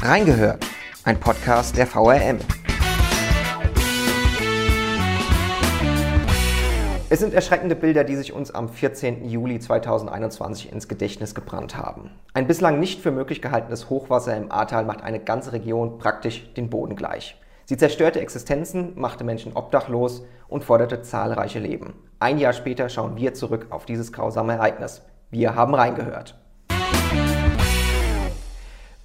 [0.00, 0.64] Reingehört,
[1.02, 2.38] ein Podcast der VRM.
[7.10, 9.28] Es sind erschreckende Bilder, die sich uns am 14.
[9.28, 12.12] Juli 2021 ins Gedächtnis gebrannt haben.
[12.32, 16.70] Ein bislang nicht für möglich gehaltenes Hochwasser im Ahrtal macht eine ganze Region praktisch den
[16.70, 17.34] Boden gleich.
[17.64, 21.94] Sie zerstörte Existenzen, machte Menschen obdachlos und forderte zahlreiche Leben.
[22.20, 25.02] Ein Jahr später schauen wir zurück auf dieses grausame Ereignis.
[25.30, 26.38] Wir haben reingehört.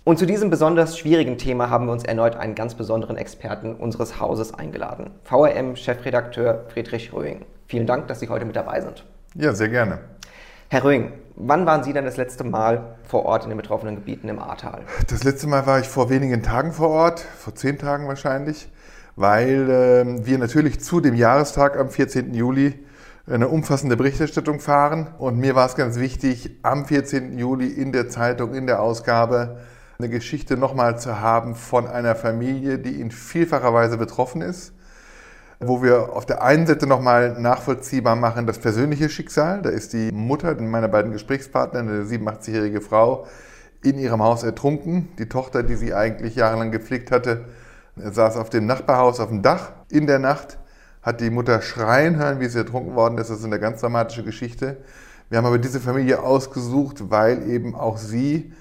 [0.06, 4.20] Und zu diesem besonders schwierigen Thema haben wir uns erneut einen ganz besonderen Experten unseres
[4.20, 5.12] Hauses eingeladen.
[5.24, 7.46] VRM-Chefredakteur Friedrich Röing.
[7.68, 9.06] Vielen Dank, dass Sie heute mit dabei sind.
[9.36, 10.00] Ja, sehr gerne.
[10.68, 14.28] Herr Röing, wann waren Sie denn das letzte Mal vor Ort in den betroffenen Gebieten
[14.28, 14.82] im Ahrtal?
[15.10, 18.68] Das letzte Mal war ich vor wenigen Tagen vor Ort, vor zehn Tagen wahrscheinlich,
[19.16, 22.34] weil äh, wir natürlich zu dem Jahrestag am 14.
[22.34, 22.78] Juli
[23.26, 25.08] eine umfassende Berichterstattung fahren.
[25.18, 27.38] Und mir war es ganz wichtig, am 14.
[27.38, 29.62] Juli in der Zeitung, in der Ausgabe,
[30.00, 34.74] eine Geschichte nochmal zu haben von einer Familie, die in vielfacher Weise betroffen ist,
[35.60, 39.62] wo wir auf der einen Seite nochmal nachvollziehbar machen das persönliche Schicksal.
[39.62, 43.28] Da ist die Mutter meiner beiden Gesprächspartner, eine 87-jährige Frau,
[43.84, 45.10] in ihrem Haus ertrunken.
[45.20, 47.46] Die Tochter, die sie eigentlich jahrelang gepflegt hatte,
[47.96, 50.58] saß auf dem Nachbarhaus auf dem Dach in der Nacht,
[51.02, 53.30] hat die Mutter schreien hören, wie sie ertrunken worden ist.
[53.30, 54.78] Das ist eine ganz dramatische Geschichte.
[55.30, 58.54] Wir haben aber diese Familie ausgesucht, weil eben auch sie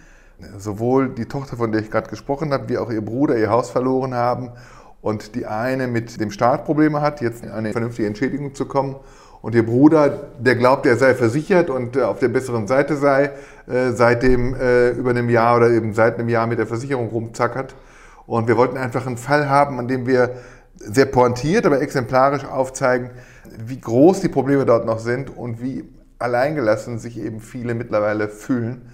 [0.58, 3.70] sowohl die Tochter, von der ich gerade gesprochen habe, wie auch ihr Bruder ihr Haus
[3.70, 4.50] verloren haben
[5.00, 8.96] und die eine mit dem Staat Probleme hat, jetzt eine vernünftige Entschädigung zu kommen
[9.42, 13.32] und ihr Bruder, der glaubt, er sei versichert und äh, auf der besseren Seite sei,
[13.66, 17.74] äh, seitdem äh, über einem Jahr oder eben seit einem Jahr mit der Versicherung rumzackert.
[18.24, 20.36] Und wir wollten einfach einen Fall haben, an dem wir
[20.76, 23.10] sehr pointiert, aber exemplarisch aufzeigen,
[23.58, 25.84] wie groß die Probleme dort noch sind und wie
[26.20, 28.92] alleingelassen sich eben viele mittlerweile fühlen.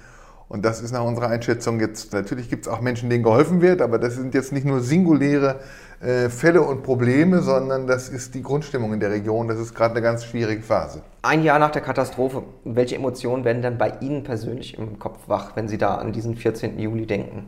[0.48, 3.82] Und das ist nach unserer Einschätzung jetzt, natürlich gibt es auch Menschen, denen geholfen wird,
[3.82, 5.60] aber das sind jetzt nicht nur singuläre
[6.00, 9.48] äh, Fälle und Probleme, sondern das ist die Grundstimmung in der Region.
[9.48, 11.02] Das ist gerade eine ganz schwierige Phase.
[11.20, 15.54] Ein Jahr nach der Katastrophe, welche Emotionen werden dann bei Ihnen persönlich im Kopf wach,
[15.54, 16.78] wenn Sie da an diesen 14.
[16.78, 17.46] Juli denken?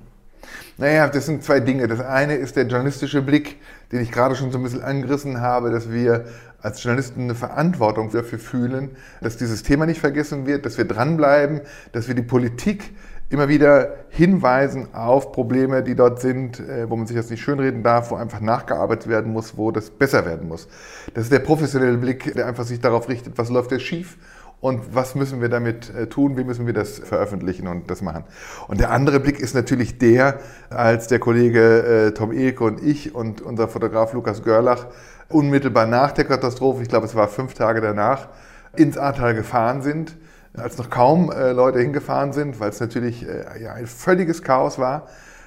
[0.76, 1.88] Naja, das sind zwei Dinge.
[1.88, 3.58] Das eine ist der journalistische Blick,
[3.92, 6.24] den ich gerade schon so ein bisschen angerissen habe, dass wir
[6.62, 8.90] als Journalisten eine Verantwortung dafür fühlen,
[9.20, 11.60] dass dieses Thema nicht vergessen wird, dass wir dranbleiben,
[11.92, 12.92] dass wir die Politik
[13.30, 17.82] immer wieder hinweisen auf Probleme, die dort sind, äh, wo man sich das nicht schönreden
[17.82, 20.66] darf, wo einfach nachgearbeitet werden muss, wo das besser werden muss.
[21.14, 24.18] Das ist der professionelle Blick, der einfach sich darauf richtet, was läuft da schief
[24.60, 28.24] und was müssen wir damit äh, tun, wie müssen wir das veröffentlichen und das machen.
[28.68, 30.38] Und der andere Blick ist natürlich der,
[30.68, 34.86] als der Kollege äh, Tom Eke und ich und unser Fotograf Lukas Görlach
[35.28, 38.28] unmittelbar nach der Katastrophe, ich glaube es war fünf Tage danach,
[38.76, 40.16] ins Ahrtal gefahren sind,
[40.56, 44.78] als noch kaum äh, Leute hingefahren sind, weil es natürlich äh, ja, ein völliges Chaos
[44.78, 45.06] war,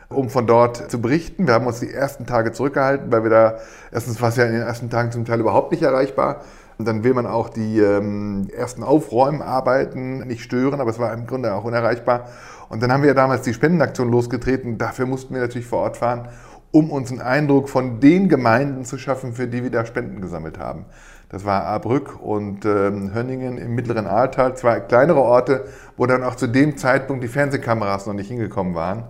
[0.09, 1.47] um von dort zu berichten.
[1.47, 3.57] Wir haben uns die ersten Tage zurückgehalten, weil wir da,
[3.91, 6.41] erstens war es ja in den ersten Tagen zum Teil überhaupt nicht erreichbar.
[6.77, 11.27] Und dann will man auch die ähm, ersten Aufräumarbeiten nicht stören, aber es war im
[11.27, 12.27] Grunde auch unerreichbar.
[12.69, 14.77] Und dann haben wir ja damals die Spendenaktion losgetreten.
[14.77, 16.29] Dafür mussten wir natürlich vor Ort fahren
[16.73, 20.57] um uns einen Eindruck von den Gemeinden zu schaffen, für die wir da Spenden gesammelt
[20.57, 20.85] haben.
[21.29, 25.65] Das war Ahrbrück und ähm, Hönningen im mittleren Ahrtal, zwei kleinere Orte,
[25.97, 29.03] wo dann auch zu dem Zeitpunkt die Fernsehkameras noch nicht hingekommen waren.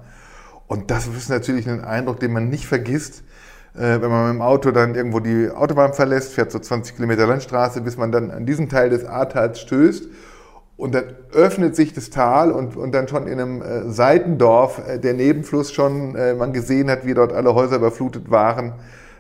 [0.68, 3.24] Und das ist natürlich ein Eindruck, den man nicht vergisst,
[3.76, 7.82] wenn man mit dem Auto dann irgendwo die Autobahn verlässt, fährt so 20 Kilometer Landstraße,
[7.82, 10.10] bis man dann an diesen Teil des Ahrtals stößt
[10.76, 15.00] und dann öffnet sich das Tal und, und dann schon in einem äh, Seitendorf äh,
[15.00, 18.74] der Nebenfluss schon, äh, man gesehen hat, wie dort alle Häuser überflutet waren.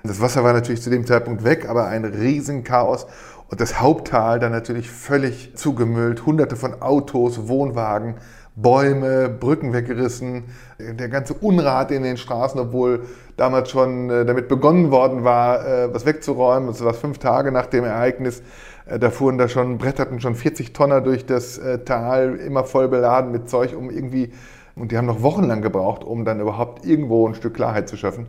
[0.03, 3.07] Das Wasser war natürlich zu dem Zeitpunkt weg, aber ein Riesenchaos.
[3.49, 6.25] Und das Haupttal dann natürlich völlig zugemüllt.
[6.25, 8.15] Hunderte von Autos, Wohnwagen,
[8.55, 10.43] Bäume, Brücken weggerissen.
[10.79, 13.05] Der ganze Unrat in den Straßen, obwohl
[13.37, 16.67] damals schon äh, damit begonnen worden war, äh, was wegzuräumen.
[16.67, 18.43] Das war fünf Tage nach dem Ereignis
[18.85, 23.31] äh, da fuhren da schon, bretterten schon 40 Tonner durch das Tal, immer voll beladen
[23.31, 24.31] mit Zeug, um irgendwie,
[24.75, 28.27] und die haben noch wochenlang gebraucht, um dann überhaupt irgendwo ein Stück Klarheit zu schaffen.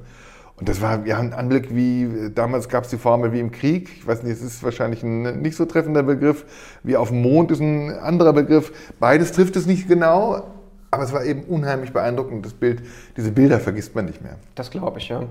[0.57, 3.91] Und das war ja ein Anblick wie, damals gab es die Formel wie im Krieg.
[3.97, 6.45] Ich weiß nicht, es ist wahrscheinlich ein nicht so treffender Begriff.
[6.85, 8.73] Wie auf dem Mond ist ein anderer Begriff.
[9.01, 10.45] Beides trifft es nicht genau,
[10.95, 12.45] aber es war eben unheimlich beeindruckend.
[12.47, 12.83] Das Bild,
[13.17, 14.37] diese Bilder vergisst man nicht mehr.
[14.55, 15.25] Das glaube ich, ja.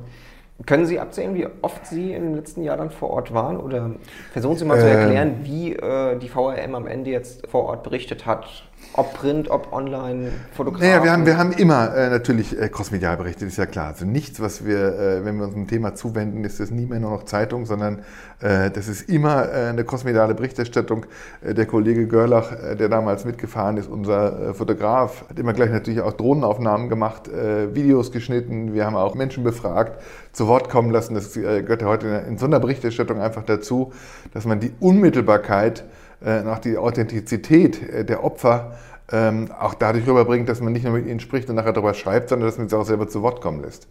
[0.66, 3.58] Können Sie abzählen, wie oft Sie im letzten Jahr dann vor Ort waren?
[3.58, 3.92] Oder
[4.32, 7.84] versuchen Sie mal ähm, zu erklären, wie äh, die VRM am Ende jetzt vor Ort
[7.84, 8.46] berichtet hat?
[8.96, 10.88] Ob Print, ob online, Fotografen?
[10.88, 13.88] Naja, wir haben, wir haben immer äh, natürlich äh, crossmedial berichtet, ist ja klar.
[13.88, 17.00] Also nichts, was wir, äh, wenn wir uns einem Thema zuwenden, ist das nie mehr
[17.00, 18.04] nur noch Zeitung, sondern
[18.40, 21.08] äh, das ist immer äh, eine crossmediale Berichterstattung.
[21.42, 26.02] Äh, der Kollege Görlach, äh, der damals mitgefahren ist, unser Fotograf, hat immer gleich natürlich
[26.02, 27.30] auch Drohnenaufnahmen gemacht,
[27.74, 28.74] Videos geschnitten.
[28.74, 30.00] Wir haben auch Menschen befragt,
[30.34, 31.16] zu Wort kommen lassen.
[31.16, 33.92] Das gehört ja heute in so einer Berichterstattung einfach dazu,
[34.34, 35.84] dass man die Unmittelbarkeit
[36.24, 38.74] äh, auch die Authentizität äh, der Opfer
[39.12, 42.30] ähm, auch dadurch rüberbringt, dass man nicht nur mit ihnen spricht und nachher darüber schreibt,
[42.30, 43.88] sondern dass man sie auch selber zu Wort kommen lässt.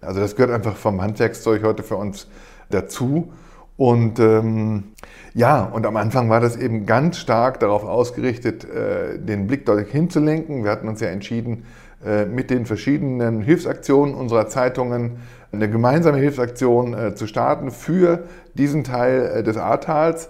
[0.00, 2.28] Also das gehört einfach vom Handwerkszeug heute für uns
[2.70, 3.32] dazu.
[3.76, 4.92] Und ähm,
[5.34, 9.88] ja, und am Anfang war das eben ganz stark darauf ausgerichtet, äh, den Blick dort
[9.88, 10.64] hinzulenken.
[10.64, 11.64] Wir hatten uns ja entschieden,
[12.04, 15.18] äh, mit den verschiedenen Hilfsaktionen unserer Zeitungen
[15.52, 20.28] eine gemeinsame Hilfsaktion äh, zu starten für diesen Teil äh, des Ahrtals.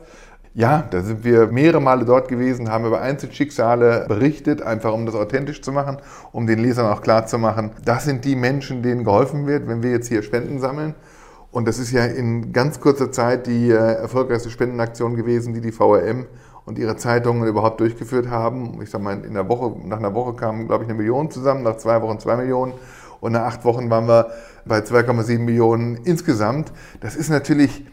[0.54, 5.14] Ja, da sind wir mehrere Male dort gewesen, haben über Einzelschicksale berichtet, einfach um das
[5.14, 5.96] authentisch zu machen,
[6.30, 9.82] um den Lesern auch klar zu machen, das sind die Menschen, denen geholfen wird, wenn
[9.82, 10.94] wir jetzt hier Spenden sammeln.
[11.52, 15.72] Und das ist ja in ganz kurzer Zeit die äh, erfolgreichste Spendenaktion gewesen, die die
[15.72, 16.26] VRM
[16.66, 18.78] und ihre Zeitungen überhaupt durchgeführt haben.
[18.82, 21.62] Ich sag mal, in der Woche, nach einer Woche kamen, glaube ich, eine Million zusammen,
[21.62, 22.74] nach zwei Wochen zwei Millionen.
[23.20, 24.30] Und nach acht Wochen waren wir
[24.64, 26.72] bei 2,7 Millionen insgesamt.
[27.00, 27.84] Das ist natürlich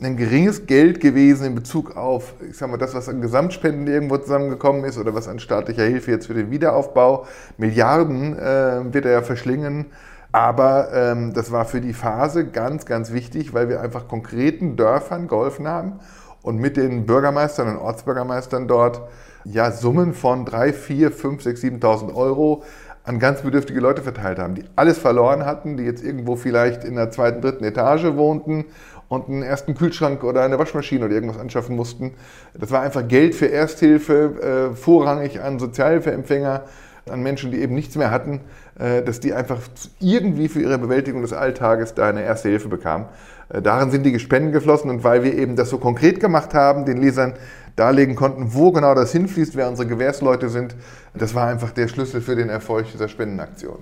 [0.00, 4.16] ein geringes Geld gewesen in Bezug auf, ich sag mal, das, was an Gesamtspenden irgendwo
[4.18, 7.26] zusammengekommen ist oder was an staatlicher Hilfe jetzt für den Wiederaufbau.
[7.56, 9.86] Milliarden äh, wird er ja verschlingen.
[10.30, 15.26] Aber ähm, das war für die Phase ganz, ganz wichtig, weil wir einfach konkreten Dörfern
[15.26, 16.00] geholfen haben
[16.42, 19.00] und mit den Bürgermeistern und Ortsbürgermeistern dort
[19.44, 22.62] ja Summen von 3, 4, 5, 6, 7.000 Euro
[23.04, 26.94] an ganz bedürftige Leute verteilt haben, die alles verloren hatten, die jetzt irgendwo vielleicht in
[26.94, 28.66] der zweiten, dritten Etage wohnten
[29.08, 32.14] und einen ersten Kühlschrank oder eine Waschmaschine oder irgendwas anschaffen mussten.
[32.54, 36.64] Das war einfach Geld für Ersthilfe, äh, vorrangig an Sozialhilfeempfänger,
[37.08, 38.40] an Menschen, die eben nichts mehr hatten,
[38.78, 39.60] äh, dass die einfach
[39.98, 43.06] irgendwie für ihre Bewältigung des Alltages da eine erste Hilfe bekamen.
[43.48, 46.84] Äh, darin sind die Spenden geflossen und weil wir eben das so konkret gemacht haben,
[46.84, 47.34] den Lesern
[47.76, 50.76] darlegen konnten, wo genau das hinfließt, wer unsere Gewährsleute sind,
[51.14, 53.78] das war einfach der Schlüssel für den Erfolg dieser Spendenaktion.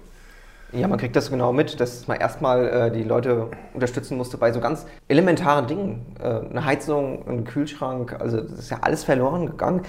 [0.72, 4.52] Ja, man kriegt das genau mit, dass man erstmal äh, die Leute unterstützen musste bei
[4.52, 6.16] so ganz elementaren Dingen.
[6.20, 9.82] Äh, eine Heizung, ein Kühlschrank, also das ist ja alles verloren gegangen.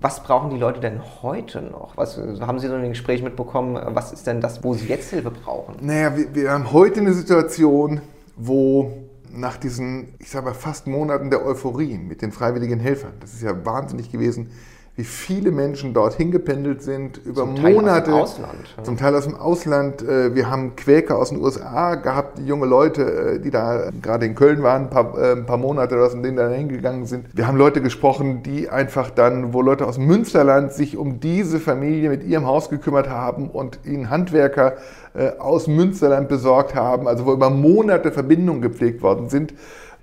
[0.00, 1.96] Was brauchen die Leute denn heute noch?
[1.96, 3.80] Was haben Sie so in den Gesprächen mitbekommen?
[3.94, 5.76] Was ist denn das, wo Sie jetzt Hilfe brauchen?
[5.80, 8.00] Naja, wir, wir haben heute eine Situation,
[8.36, 8.90] wo
[9.32, 13.42] nach diesen, ich sage mal, fast Monaten der Euphorie mit den freiwilligen Helfern, das ist
[13.42, 14.50] ja wahnsinnig gewesen,
[15.00, 18.10] wie viele Menschen dorthin gependelt sind, über zum Monate.
[18.10, 18.86] Teil aus dem Ausland.
[18.86, 20.02] Zum Teil aus dem Ausland.
[20.02, 23.02] Äh, wir haben Quäker aus den USA gehabt, junge Leute,
[23.36, 26.36] äh, die da gerade in Köln waren, ein paar, äh, ein paar Monate aus denen
[26.36, 27.24] da hingegangen sind.
[27.32, 31.60] Wir haben Leute gesprochen, die einfach dann, wo Leute aus dem Münsterland sich um diese
[31.60, 34.74] Familie mit ihrem Haus gekümmert haben und ihnen Handwerker
[35.38, 39.54] aus Münsterland besorgt haben, also wo über Monate Verbindungen gepflegt worden sind.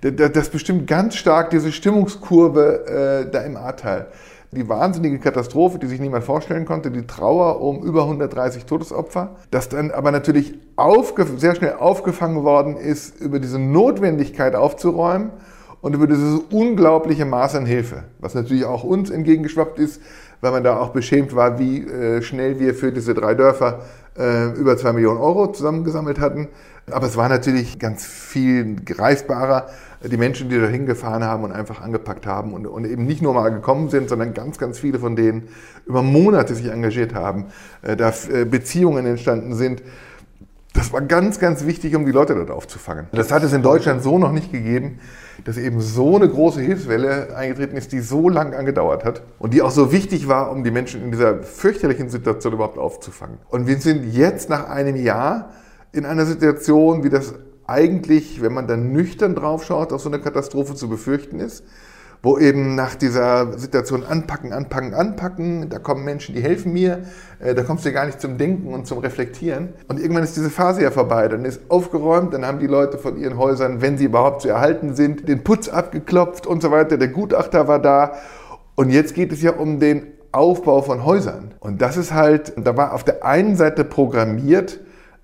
[0.02, 4.08] Das bestimmt ganz stark diese Stimmungskurve da im Ahrtal
[4.50, 9.68] die wahnsinnige Katastrophe, die sich niemand vorstellen konnte, die Trauer um über 130 Todesopfer, das
[9.68, 10.54] dann aber natürlich
[11.36, 15.30] sehr schnell aufgefangen worden ist, über diese Notwendigkeit aufzuräumen
[15.80, 20.00] und über dieses unglaubliche Maß an Hilfe, was natürlich auch uns entgegengeschwappt ist,
[20.40, 23.80] weil man da auch beschämt war, wie äh, schnell wir für diese drei Dörfer
[24.18, 26.48] äh, über zwei Millionen Euro zusammengesammelt hatten.
[26.90, 29.68] Aber es war natürlich ganz viel greifbarer,
[30.04, 33.34] die Menschen, die da hingefahren haben und einfach angepackt haben und, und, eben nicht nur
[33.34, 35.48] mal gekommen sind, sondern ganz, ganz viele von denen
[35.86, 37.46] über Monate sich engagiert haben,
[37.82, 39.82] äh, da äh, Beziehungen entstanden sind.
[40.72, 43.06] Das war ganz, ganz wichtig, um die Leute dort aufzufangen.
[43.12, 45.00] Das hat es in Deutschland so noch nicht gegeben,
[45.44, 49.62] dass eben so eine große Hilfswelle eingetreten ist, die so lang angedauert hat und die
[49.62, 53.38] auch so wichtig war, um die Menschen in dieser fürchterlichen Situation überhaupt aufzufangen.
[53.48, 55.50] Und wir sind jetzt nach einem Jahr
[55.92, 57.34] in einer Situation, wie das
[57.66, 61.64] eigentlich, wenn man dann nüchtern drauf schaut, auf so eine Katastrophe zu befürchten ist,
[62.22, 67.04] wo eben nach dieser Situation anpacken, anpacken, anpacken, da kommen Menschen, die helfen mir,
[67.38, 69.70] äh, da kommst du gar nicht zum Denken und zum Reflektieren.
[69.86, 73.16] Und irgendwann ist diese Phase ja vorbei, dann ist aufgeräumt, dann haben die Leute von
[73.16, 77.08] ihren Häusern, wenn sie überhaupt zu erhalten sind, den Putz abgeklopft und so weiter, der
[77.08, 78.14] Gutachter war da.
[78.74, 81.54] Und jetzt geht es ja um den Aufbau von Häusern.
[81.60, 84.80] Und das ist halt, da war auf der einen Seite programmiert,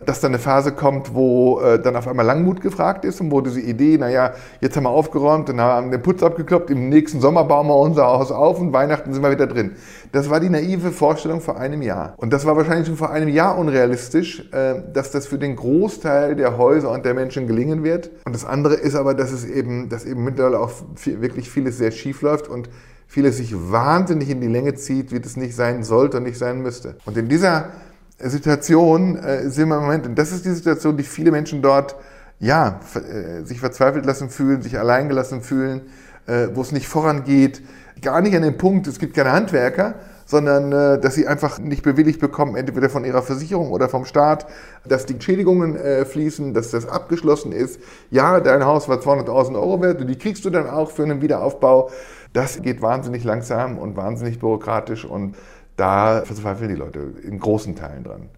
[0.07, 3.41] dass dann eine Phase kommt, wo äh, dann auf einmal Langmut gefragt ist und wo
[3.41, 7.45] diese Idee, naja, jetzt haben wir aufgeräumt und haben den Putz abgekloppt, im nächsten Sommer
[7.45, 9.73] bauen wir unser Haus auf und Weihnachten sind wir wieder drin.
[10.13, 12.15] Das war die naive Vorstellung vor einem Jahr.
[12.17, 16.37] Und das war wahrscheinlich schon vor einem Jahr unrealistisch, äh, dass das für den Großteil
[16.37, 18.11] der Häuser und der Menschen gelingen wird.
[18.25, 21.79] Und das andere ist aber, dass es eben, dass eben mittlerweile auch viel, wirklich vieles
[21.79, 22.69] sehr schief läuft und
[23.07, 26.63] vieles sich wahnsinnig in die Länge zieht, wie das nicht sein sollte und nicht sein
[26.63, 26.97] müsste.
[27.05, 27.71] Und in dieser
[28.18, 31.97] Situation äh, sind wir im Moment, und das ist die Situation, die viele Menschen dort
[32.38, 35.83] ja, äh, sich verzweifelt lassen fühlen, sich alleingelassen fühlen,
[36.26, 37.62] äh, wo es nicht vorangeht,
[38.02, 39.94] gar nicht an dem Punkt, es gibt keine Handwerker,
[40.26, 44.47] sondern äh, dass sie einfach nicht bewilligt bekommen, entweder von ihrer Versicherung oder vom Staat,
[44.87, 47.80] dass die Entschädigungen äh, fließen, dass das abgeschlossen ist.
[48.11, 51.21] Ja, dein Haus war 200.000 Euro wert und die kriegst du dann auch für einen
[51.21, 51.90] Wiederaufbau.
[52.33, 55.37] Das geht wahnsinnig langsam und wahnsinnig bürokratisch und
[55.76, 58.28] da verzweifeln die Leute in großen Teilen dran.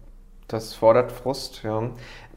[0.47, 1.89] Das fordert Frust, ja.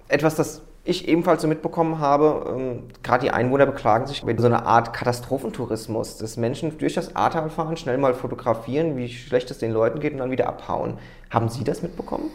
[0.09, 4.47] Etwas, das ich ebenfalls so mitbekommen habe, ähm, gerade die Einwohner beklagen sich über so
[4.47, 9.59] eine Art Katastrophentourismus, dass Menschen durch das Ahrtal fahren, schnell mal fotografieren, wie schlecht es
[9.59, 10.99] den Leuten geht und dann wieder abhauen.
[11.29, 12.31] Haben Sie das mitbekommen?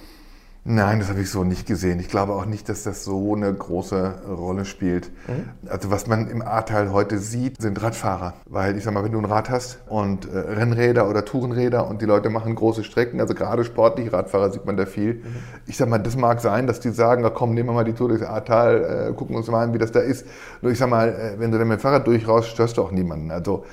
[0.68, 2.00] Nein, das habe ich so nicht gesehen.
[2.00, 5.12] Ich glaube auch nicht, dass das so eine große Rolle spielt.
[5.28, 5.70] Mhm.
[5.70, 8.34] Also was man im Ahrtal heute sieht, sind Radfahrer.
[8.50, 12.02] Weil ich sag mal, wenn du ein Rad hast und äh, Rennräder oder Tourenräder und
[12.02, 15.14] die Leute machen große Strecken, also gerade sportliche Radfahrer sieht man da viel.
[15.14, 15.24] Mhm.
[15.68, 17.94] Ich sag mal, das mag sein, dass die sagen, na komm, nehmen wir mal die
[17.94, 20.26] Tour durchs Ahrtal, äh, gucken uns mal an, wie das da ist.
[20.64, 22.92] Nur ich sag mal, äh, wenn du dann mit dem Fahrrad durchrauscht, störst du auch
[22.92, 23.30] niemanden.
[23.30, 23.66] Also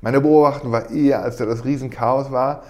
[0.00, 2.62] meine Beobachtung war eher, als da das Riesenchaos war,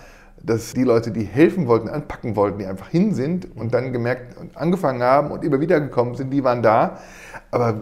[0.42, 4.36] dass die Leute, die helfen wollten, anpacken wollten, die einfach hin sind und dann gemerkt
[4.38, 6.98] und angefangen haben und immer wieder gekommen sind, die waren da.
[7.50, 7.80] Aber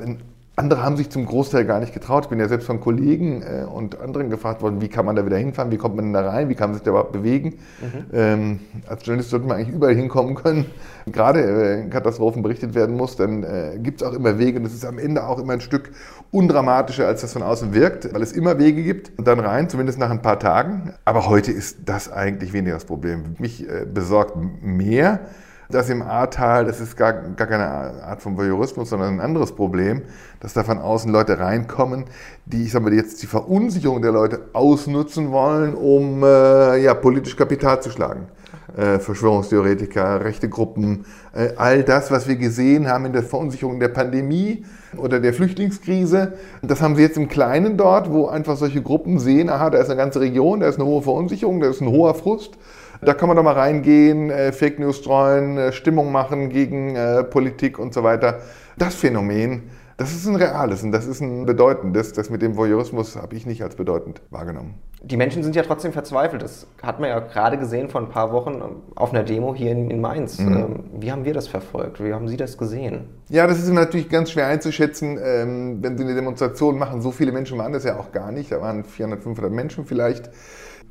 [0.56, 2.25] andere haben sich zum Großteil gar nicht getraut.
[2.25, 5.26] Ich bin ja selbst von Kollegen äh, und anderen gefragt worden, wie kann man da
[5.26, 7.58] wieder hinfahren, wie kommt man da rein, wie kann man sich da überhaupt bewegen.
[7.80, 8.04] Mhm.
[8.14, 10.64] Ähm, als Journalist sollte man eigentlich überall hinkommen können.
[11.06, 14.64] Gerade äh, in Katastrophen berichtet werden muss, dann äh, gibt es auch immer Wege und
[14.64, 15.90] es ist am Ende auch immer ein Stück
[16.30, 19.98] undramatischer, als das von außen wirkt, weil es immer Wege gibt und dann rein, zumindest
[19.98, 20.94] nach ein paar Tagen.
[21.04, 23.36] Aber heute ist das eigentlich weniger das Problem.
[23.38, 25.20] Mich äh, besorgt mehr,
[25.68, 30.02] dass im Ahrtal, das ist gar, gar keine Art von Voyeurismus, sondern ein anderes Problem,
[30.40, 32.04] dass da von außen Leute reinkommen,
[32.44, 37.37] die, ich sag mal, jetzt die Verunsicherung der Leute ausnutzen wollen, um äh, ja, politisch
[37.37, 38.28] Kapital zu schlagen.
[38.76, 43.88] Äh, Verschwörungstheoretiker, rechte Gruppen, äh, all das, was wir gesehen haben in der Verunsicherung der
[43.88, 44.64] Pandemie
[44.96, 49.49] oder der Flüchtlingskrise, das haben sie jetzt im Kleinen dort, wo einfach solche Gruppen sehen,
[49.49, 52.14] aha, da ist eine ganze Region, da ist eine hohe Verunsicherung, da ist ein hoher
[52.14, 52.58] Frust
[53.02, 57.24] da kann man doch mal reingehen, äh, Fake News streuen, äh, Stimmung machen gegen äh,
[57.24, 58.40] Politik und so weiter.
[58.78, 62.12] Das Phänomen, das ist ein reales und das ist ein bedeutendes.
[62.12, 64.74] Das mit dem Voyeurismus habe ich nicht als bedeutend wahrgenommen.
[65.02, 66.42] Die Menschen sind ja trotzdem verzweifelt.
[66.42, 69.72] Das hat man ja gerade gesehen vor ein paar Wochen ähm, auf einer Demo hier
[69.72, 70.38] in, in Mainz.
[70.38, 70.56] Mhm.
[70.56, 72.02] Ähm, wie haben wir das verfolgt?
[72.04, 73.08] Wie haben Sie das gesehen?
[73.30, 75.18] Ja, das ist natürlich ganz schwer einzuschätzen.
[75.22, 78.52] Ähm, wenn Sie eine Demonstration machen, so viele Menschen waren das ja auch gar nicht.
[78.52, 80.30] Da waren 400, 500 Menschen vielleicht.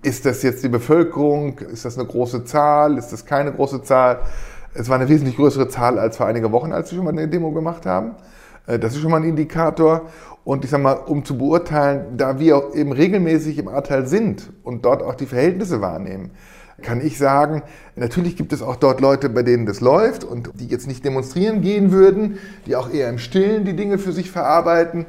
[0.06, 1.58] Ist das jetzt die Bevölkerung?
[1.58, 3.00] Ist das eine große Zahl?
[3.00, 4.20] Ist das keine große Zahl?
[4.76, 7.28] Es war eine wesentlich größere Zahl als vor einigen Wochen, als wir schon mal eine
[7.28, 8.12] Demo gemacht haben.
[8.68, 10.04] Äh, das ist schon mal ein Indikator.
[10.44, 14.54] Und ich sage mal, um zu beurteilen, da wir auch eben regelmäßig im Ahrtal sind
[14.62, 16.30] und dort auch die Verhältnisse wahrnehmen,
[16.84, 17.64] kann ich sagen,
[17.96, 21.62] natürlich gibt es auch dort Leute, bei denen das läuft und die jetzt nicht demonstrieren
[21.62, 25.08] gehen würden, die auch eher im Stillen die Dinge für sich verarbeiten.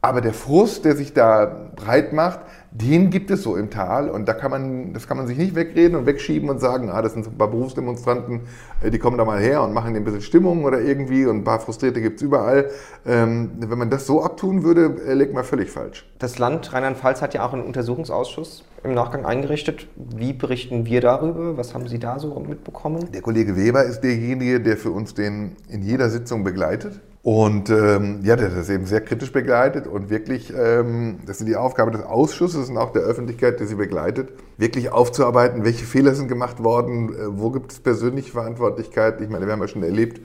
[0.00, 2.40] Aber der Frust, der sich da breit macht,
[2.74, 5.54] den gibt es so im Tal und da kann man, das kann man sich nicht
[5.54, 8.40] wegreden und wegschieben und sagen, ah, das sind ein paar Berufsdemonstranten,
[8.82, 11.44] äh, die kommen da mal her und machen ein bisschen Stimmung oder irgendwie und ein
[11.44, 12.70] paar Frustrierte gibt es überall.
[13.06, 16.04] Ähm, wenn man das so abtun würde, äh, legt man völlig falsch.
[16.18, 19.86] Das Land Rheinland-Pfalz hat ja auch einen Untersuchungsausschuss im Nachgang eingerichtet.
[19.94, 21.56] Wie berichten wir darüber?
[21.56, 23.08] Was haben Sie da so mitbekommen?
[23.12, 27.00] Der Kollege Weber ist derjenige, der für uns den in jeder Sitzung begleitet.
[27.24, 31.48] Und ähm, ja, der hat das eben sehr kritisch begleitet und wirklich, ähm, das ist
[31.48, 34.28] die Aufgabe des Ausschusses und auch der Öffentlichkeit, die sie begleitet,
[34.58, 39.22] wirklich aufzuarbeiten, welche Fehler sind gemacht worden, äh, wo gibt es persönliche Verantwortlichkeit.
[39.22, 40.20] Ich meine, wir haben ja schon erlebt,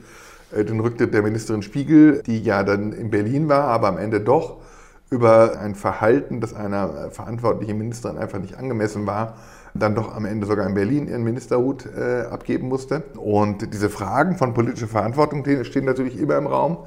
[0.54, 4.20] äh, den Rücktritt der Ministerin Spiegel, die ja dann in Berlin war, aber am Ende
[4.20, 4.58] doch
[5.08, 9.38] über ein Verhalten, das einer äh, verantwortlichen Ministerin einfach nicht angemessen war,
[9.74, 13.02] dann doch am Ende sogar in Berlin ihren Ministerhut äh, abgeben musste.
[13.16, 16.78] Und diese Fragen von politischer Verantwortung stehen natürlich immer im Raum.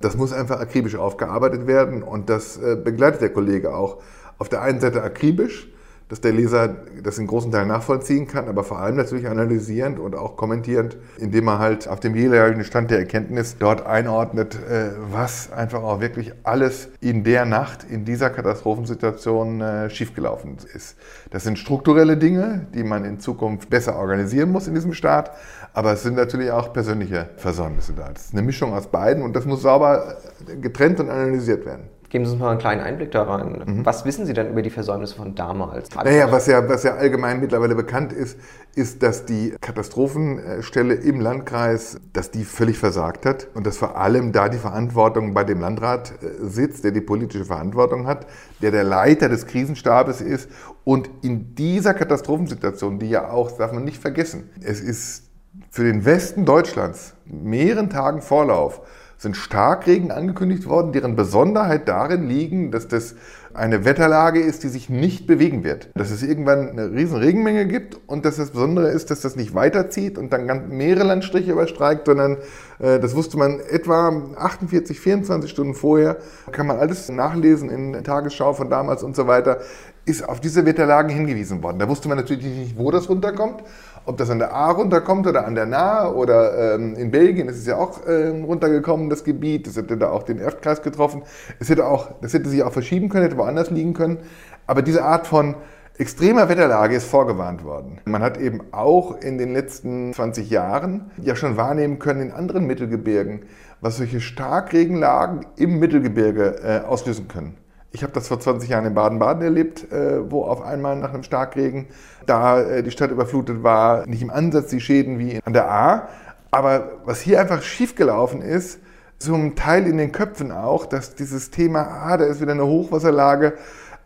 [0.00, 4.02] Das muss einfach akribisch aufgearbeitet werden und das äh, begleitet der Kollege auch.
[4.38, 5.72] Auf der einen Seite akribisch,
[6.08, 10.14] dass der Leser das in großen Teilen nachvollziehen kann, aber vor allem natürlich analysierend und
[10.14, 15.52] auch kommentierend, indem er halt auf dem jeweiligen Stand der Erkenntnis dort einordnet, äh, was
[15.52, 20.96] einfach auch wirklich alles in der Nacht, in dieser Katastrophensituation äh, schiefgelaufen ist.
[21.30, 25.30] Das sind strukturelle Dinge, die man in Zukunft besser organisieren muss in diesem Staat,
[25.72, 28.10] aber es sind natürlich auch persönliche Versäumnisse da.
[28.12, 30.18] Das ist eine Mischung aus beiden und das muss sauber
[30.60, 31.93] getrennt und analysiert werden.
[32.08, 33.62] Geben Sie uns mal einen kleinen Einblick da rein.
[33.64, 33.86] Mhm.
[33.86, 35.88] Was wissen Sie denn über die Versäumnisse von damals?
[35.94, 38.38] Naja, was ja, was ja allgemein mittlerweile bekannt ist,
[38.74, 44.32] ist, dass die Katastrophenstelle im Landkreis, dass die völlig versagt hat und dass vor allem
[44.32, 48.26] da die Verantwortung bei dem Landrat äh, sitzt, der die politische Verantwortung hat,
[48.62, 50.48] der der Leiter des Krisenstabes ist
[50.84, 55.24] und in dieser Katastrophensituation, die ja auch, darf man nicht vergessen, es ist
[55.70, 58.82] für den Westen Deutschlands mehreren Tagen Vorlauf
[59.24, 63.16] sind Starkregen angekündigt worden, deren Besonderheit darin liegen, dass das
[63.54, 65.88] eine Wetterlage ist, die sich nicht bewegen wird.
[65.94, 69.54] Dass es irgendwann eine riesen Regenmenge gibt und dass das Besondere ist, dass das nicht
[69.54, 72.38] weiterzieht und dann mehrere Landstriche überstreikt, sondern
[72.80, 76.18] äh, das wusste man etwa 48, 24 Stunden vorher.
[76.50, 79.60] Kann man alles nachlesen in der Tagesschau von damals und so weiter.
[80.04, 81.78] Ist auf diese Wetterlagen hingewiesen worden.
[81.78, 83.62] Da wusste man natürlich nicht, wo das runterkommt
[84.06, 87.58] ob das an der A runterkommt oder an der Nahe oder ähm, in Belgien ist
[87.58, 89.66] es ja auch ähm, runtergekommen, das Gebiet.
[89.66, 91.22] Das hätte da auch den Erdkreis getroffen.
[91.58, 94.18] Es hätte auch, das hätte sich auch verschieben können, hätte woanders liegen können.
[94.66, 95.54] Aber diese Art von
[95.96, 98.00] extremer Wetterlage ist vorgewarnt worden.
[98.04, 102.66] Man hat eben auch in den letzten 20 Jahren ja schon wahrnehmen können in anderen
[102.66, 103.42] Mittelgebirgen,
[103.80, 107.56] was solche Starkregenlagen im Mittelgebirge äh, auslösen können.
[107.94, 111.22] Ich habe das vor 20 Jahren in Baden-Baden erlebt, äh, wo auf einmal nach einem
[111.22, 111.86] Starkregen
[112.26, 114.04] da äh, die Stadt überflutet war.
[114.08, 116.08] Nicht im Ansatz die Schäden wie an der A.
[116.50, 118.80] Aber was hier einfach schiefgelaufen ist,
[119.20, 123.52] zum Teil in den Köpfen auch, dass dieses Thema, ah, da ist wieder eine Hochwasserlage,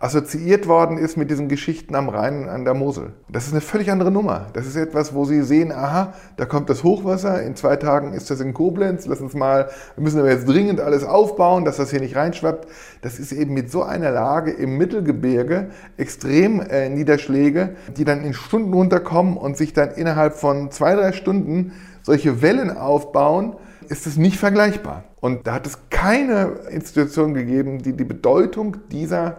[0.00, 3.12] assoziiert worden ist mit diesen Geschichten am Rhein und an der Mosel.
[3.28, 4.46] Das ist eine völlig andere Nummer.
[4.52, 8.30] Das ist etwas, wo Sie sehen, aha, da kommt das Hochwasser, in zwei Tagen ist
[8.30, 11.90] das in Koblenz, lass uns mal, wir müssen aber jetzt dringend alles aufbauen, dass das
[11.90, 12.68] hier nicht reinschwappt.
[13.02, 18.34] Das ist eben mit so einer Lage im Mittelgebirge extrem äh, Niederschläge, die dann in
[18.34, 23.56] Stunden runterkommen und sich dann innerhalb von zwei, drei Stunden solche Wellen aufbauen,
[23.88, 25.04] ist es nicht vergleichbar.
[25.20, 29.38] Und da hat es keine Institution gegeben, die die Bedeutung dieser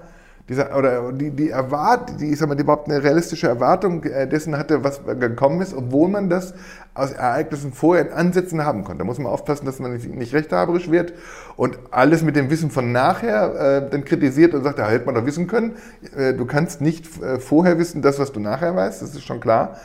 [0.49, 4.27] dieser, oder die, die Erwart, die, ich sag mal, die überhaupt eine realistische Erwartung äh,
[4.27, 6.55] dessen hatte, was gekommen ist, obwohl man das
[6.95, 8.99] aus Ereignissen vorher in Ansätzen haben konnte.
[8.99, 11.13] Da muss man aufpassen, dass man nicht, rechthaberisch wird
[11.55, 15.13] und alles mit dem Wissen von nachher äh, dann kritisiert und sagt, da hätte man
[15.13, 15.75] doch wissen können.
[16.17, 19.39] Äh, du kannst nicht äh, vorher wissen, das, was du nachher weißt, das ist schon
[19.39, 19.77] klar.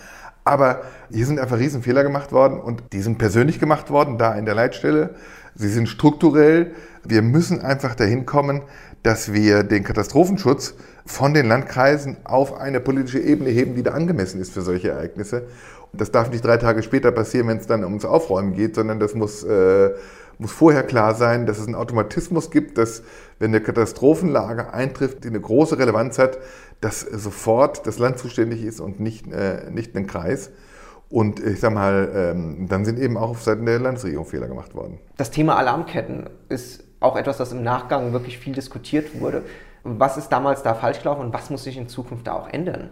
[0.45, 4.47] Aber hier sind einfach Riesenfehler gemacht worden und die sind persönlich gemacht worden, da in
[4.47, 5.11] der Leitstelle.
[5.55, 6.73] Sie sind strukturell.
[7.05, 8.63] Wir müssen einfach dahin kommen,
[9.05, 14.41] dass wir den Katastrophenschutz von den Landkreisen auf eine politische Ebene heben, die da angemessen
[14.41, 15.43] ist für solche Ereignisse.
[15.93, 18.99] Und das darf nicht drei Tage später passieren, wenn es dann ums Aufräumen geht, sondern
[18.99, 19.91] das muss, äh,
[20.39, 23.03] muss vorher klar sein, dass es einen Automatismus gibt, dass
[23.39, 26.39] wenn eine Katastrophenlage eintrifft, die eine große Relevanz hat,
[26.81, 30.51] dass sofort das Land zuständig ist und nicht, äh, nicht ein Kreis.
[31.11, 34.75] Und ich sag mal, ähm, dann sind eben auch auf Seiten der Landesregierung Fehler gemacht
[34.75, 34.99] worden.
[35.19, 39.43] Das Thema Alarmketten ist auch etwas, das im Nachgang wirklich viel diskutiert wurde.
[39.85, 42.91] Was ist damals da falsch gelaufen und was muss sich in Zukunft da auch ändern?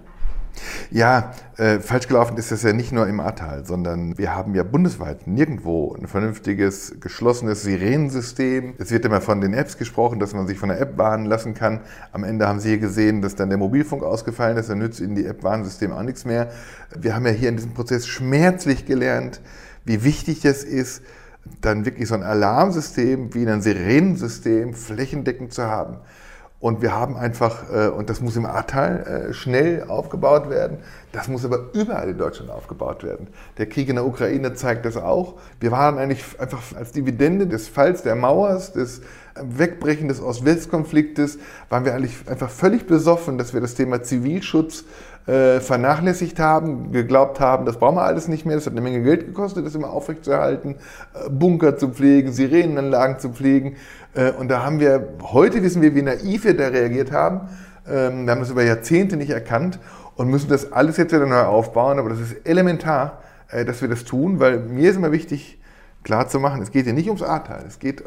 [0.90, 4.62] Ja, äh, falsch gelaufen ist das ja nicht nur im Ahrtal, sondern wir haben ja
[4.62, 8.75] bundesweit nirgendwo ein vernünftiges, geschlossenes Sirenensystem.
[8.79, 11.55] Es wird immer von den Apps gesprochen, dass man sich von der App warnen lassen
[11.55, 11.81] kann.
[12.12, 15.14] Am Ende haben Sie hier gesehen, dass dann der Mobilfunk ausgefallen ist, dann nützt Ihnen
[15.14, 16.51] die App-Warnsystem auch nichts mehr.
[16.94, 19.40] Wir haben ja hier in diesem Prozess schmerzlich gelernt,
[19.85, 21.03] wie wichtig es ist,
[21.61, 25.98] dann wirklich so ein Alarmsystem wie ein Sirenensystem flächendeckend zu haben.
[26.62, 30.78] Und wir haben einfach, äh, und das muss im Ahrtal äh, schnell aufgebaut werden,
[31.11, 33.26] das muss aber überall in Deutschland aufgebaut werden.
[33.59, 35.40] Der Krieg in der Ukraine zeigt das auch.
[35.59, 39.02] Wir waren eigentlich einfach als Dividende des Falls der Mauers, des
[39.35, 44.85] Wegbrechen des Ost-West-Konfliktes, waren wir eigentlich einfach völlig besoffen, dass wir das Thema Zivilschutz
[45.26, 49.02] äh, vernachlässigt haben, geglaubt haben, das brauchen wir alles nicht mehr, das hat eine Menge
[49.02, 50.76] Geld gekostet, das immer aufrechtzuerhalten,
[51.14, 53.76] äh, Bunker zu pflegen, Sirenenanlagen zu pflegen.
[54.14, 57.48] Äh, und da haben wir, heute wissen wir, wie naiv wir da reagiert haben.
[57.88, 59.78] Ähm, wir haben das über Jahrzehnte nicht erkannt
[60.16, 63.88] und müssen das alles jetzt wieder neu aufbauen, aber das ist elementar, äh, dass wir
[63.88, 65.61] das tun, weil mir ist immer wichtig,
[66.02, 68.02] klar zu machen, es geht hier nicht ums Ahrtal, es geht,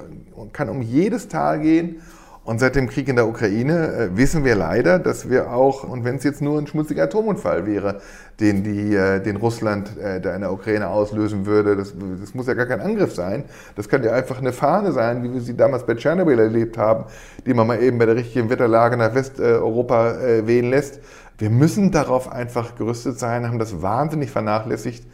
[0.52, 2.02] kann um jedes Tal gehen
[2.46, 6.04] und seit dem Krieg in der Ukraine äh, wissen wir leider, dass wir auch, und
[6.04, 8.02] wenn es jetzt nur ein schmutziger Atomunfall wäre,
[8.40, 12.46] den, die, äh, den Russland äh, da in der Ukraine auslösen würde, das, das muss
[12.46, 13.46] ja gar kein Angriff sein.
[13.76, 17.06] Das könnte ja einfach eine Fahne sein, wie wir sie damals bei Tschernobyl erlebt haben,
[17.48, 21.00] die man mal eben bei der richtigen Wetterlage nach Westeuropa wehen lässt.
[21.40, 25.08] Wir müssen darauf einfach gerüstet sein, haben das wahnsinnig vernachlässigt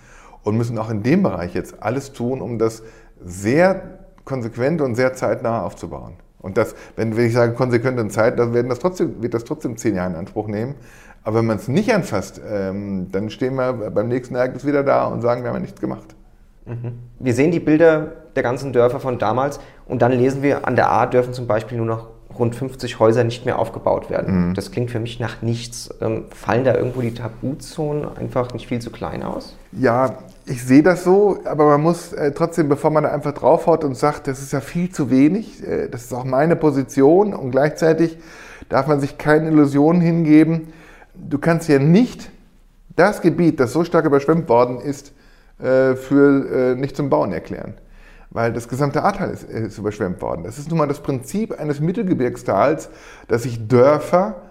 [0.44, 2.84] und müssen auch in dem Bereich jetzt alles tun, um das
[3.24, 6.16] sehr konsequent und sehr zeitnah aufzubauen.
[6.42, 9.44] Und das, wenn, wenn ich sage konsequent in Zeit, dann werden das trotzdem, wird das
[9.44, 10.76] trotzdem zehn Jahre in Anspruch nehmen.
[11.24, 15.06] Aber wenn man es nicht anfasst, ähm, dann stehen wir beim nächsten Ereignis wieder da
[15.06, 16.16] und sagen, wir haben ja nichts gemacht.
[16.66, 16.94] Mhm.
[17.20, 20.92] Wir sehen die Bilder der ganzen Dörfer von damals und dann lesen wir, an der
[20.92, 24.50] A dürfen zum Beispiel nur noch rund 50 Häuser nicht mehr aufgebaut werden.
[24.50, 24.54] Mhm.
[24.54, 25.90] Das klingt für mich nach nichts.
[26.02, 29.56] Ähm, fallen da irgendwo die Tabuzonen einfach nicht viel zu klein aus?
[29.74, 30.18] Ja,
[30.52, 33.96] ich sehe das so, aber man muss äh, trotzdem, bevor man da einfach draufhaut und
[33.96, 38.18] sagt, das ist ja viel zu wenig, äh, das ist auch meine Position und gleichzeitig
[38.68, 40.74] darf man sich keine Illusionen hingeben.
[41.16, 42.30] Du kannst ja nicht
[42.98, 45.14] das Gebiet, das so stark überschwemmt worden ist,
[45.60, 47.76] äh, für äh, nicht zum Bauen erklären
[48.34, 50.46] weil das gesamte Ahrtal ist, ist, überschwemmt worden.
[50.46, 52.90] Das ist nun mal das Prinzip eines Mittelgebirgstals,
[53.28, 54.44] dass sich Dörfer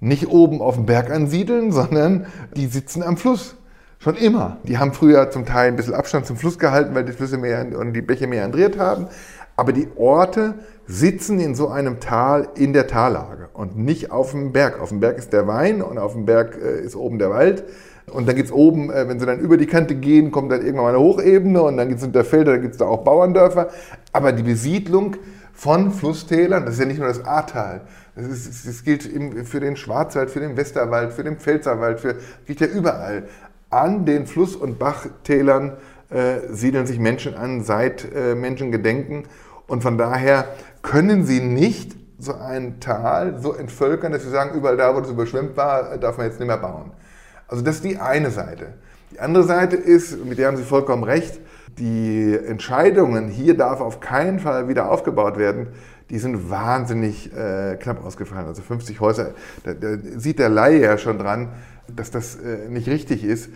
[0.00, 3.54] nicht oben auf dem Berg ansiedeln, sondern die sitzen am Fluss.
[4.00, 4.58] Schon immer.
[4.62, 7.66] Die haben früher zum Teil ein bisschen Abstand zum Fluss gehalten, weil die Flüsse mehr
[7.76, 9.08] und die Bäche mehr andriert haben.
[9.56, 10.54] Aber die Orte
[10.86, 14.80] sitzen in so einem Tal in der Tallage und nicht auf dem Berg.
[14.80, 17.64] Auf dem Berg ist der Wein und auf dem Berg äh, ist oben der Wald.
[18.06, 20.60] Und dann gibt es oben, äh, wenn sie dann über die Kante gehen, kommt dann
[20.60, 23.68] irgendwann mal eine Hochebene und dann gibt es unter Felder, dann es da auch Bauerndörfer.
[24.12, 25.16] Aber die Besiedlung
[25.52, 27.80] von Flusstälern, das ist ja nicht nur das Ahrtal,
[28.14, 29.02] das, ist, das gilt
[29.44, 32.14] für den Schwarzwald, für den Westerwald, für den Pfälzerwald, für,
[32.46, 33.24] gilt ja überall.
[33.70, 35.76] An den Fluss- und Bachtälern
[36.10, 39.24] äh, siedeln sich Menschen an, seit äh, Menschen gedenken.
[39.66, 40.46] Und von daher
[40.82, 45.10] können sie nicht so ein Tal so entvölkern, dass sie sagen, überall da, wo es
[45.10, 46.92] überschwemmt war, darf man jetzt nicht mehr bauen.
[47.46, 48.74] Also das ist die eine Seite.
[49.12, 51.40] Die andere Seite ist, mit der haben Sie vollkommen recht,
[51.78, 55.68] die Entscheidungen, hier darf auf keinen Fall wieder aufgebaut werden,
[56.10, 58.46] die sind wahnsinnig äh, knapp ausgefallen.
[58.46, 59.32] Also 50 Häuser,
[59.64, 61.50] da, da, sieht der Laie ja schon dran,
[61.94, 63.50] dass das äh, nicht richtig ist.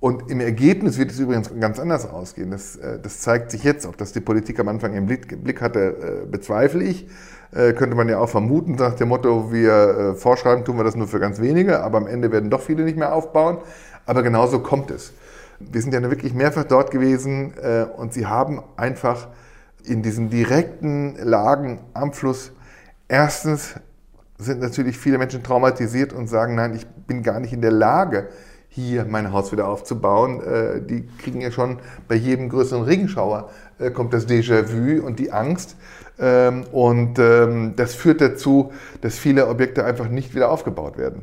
[0.00, 2.50] Und im Ergebnis wird es übrigens ganz anders ausgehen.
[2.50, 3.86] Das, äh, das zeigt sich jetzt.
[3.86, 7.06] Ob das die Politik am Anfang im Blick, Blick hatte, äh, bezweifle ich.
[7.52, 10.94] Äh, könnte man ja auch vermuten, nach dem Motto, wir äh, vorschreiben, tun wir das
[10.94, 13.58] nur für ganz wenige, aber am Ende werden doch viele nicht mehr aufbauen.
[14.06, 15.12] Aber genauso kommt es.
[15.58, 19.28] Wir sind ja wirklich mehrfach dort gewesen äh, und sie haben einfach
[19.84, 22.52] in diesen direkten Lagen am Fluss,
[23.08, 23.74] erstens
[24.38, 28.28] sind natürlich viele Menschen traumatisiert und sagen, nein, ich bin gar nicht in der Lage,
[28.68, 30.40] hier mein Haus wieder aufzubauen.
[30.86, 33.50] Die kriegen ja schon bei jedem größeren Regenschauer
[33.94, 35.76] kommt das Déjà-vu und die Angst.
[36.20, 41.22] Ähm, und ähm, das führt dazu, dass viele Objekte einfach nicht wieder aufgebaut werden.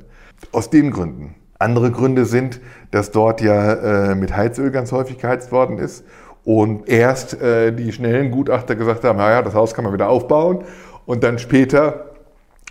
[0.51, 1.35] Aus den Gründen.
[1.59, 2.59] Andere Gründe sind,
[2.91, 6.03] dass dort ja äh, mit Heizöl ganz häufig geheizt worden ist
[6.43, 10.63] und erst äh, die schnellen Gutachter gesagt haben, naja, das Haus kann man wieder aufbauen
[11.05, 12.06] und dann später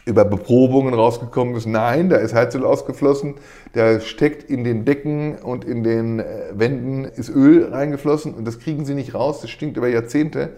[0.07, 3.35] über Beprobungen rausgekommen ist, nein, da ist Heizöl ausgeflossen,
[3.73, 8.61] da steckt in den Decken und in den äh, Wänden ist Öl reingeflossen und das
[8.61, 10.51] kriegen sie nicht raus, das stinkt über Jahrzehnte.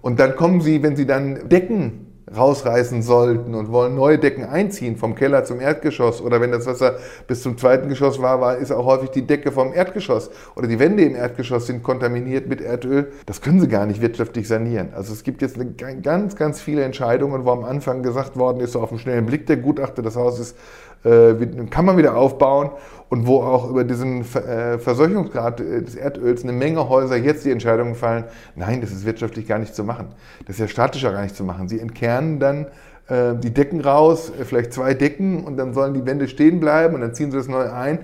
[0.00, 4.96] Und dann kommen sie, wenn sie dann Decken rausreißen sollten und wollen neue Decken einziehen
[4.96, 8.72] vom Keller zum Erdgeschoss oder wenn das Wasser bis zum zweiten Geschoss war, war ist
[8.72, 13.12] auch häufig die Decke vom Erdgeschoss oder die Wände im Erdgeschoss sind kontaminiert mit Erdöl.
[13.26, 14.88] Das können sie gar nicht wirtschaftlich sanieren.
[14.94, 18.72] Also es gibt jetzt eine, ganz, ganz viele Entscheidungen, wo am Anfang gesagt worden ist,
[18.72, 20.56] so auf den schnellen Blick der Gutachter, das Haus ist
[21.04, 22.70] kann man wieder aufbauen
[23.10, 27.50] und wo auch über diesen äh, Verseuchungsgrad äh, des Erdöls eine Menge Häuser jetzt die
[27.50, 28.24] Entscheidungen fallen,
[28.56, 30.08] nein, das ist wirtschaftlich gar nicht zu machen.
[30.46, 31.68] Das ist ja statischer gar nicht zu machen.
[31.68, 32.66] Sie entkernen dann
[33.06, 37.14] die Decken raus, vielleicht zwei Decken und dann sollen die Wände stehen bleiben und dann
[37.14, 37.98] ziehen sie das neu ein.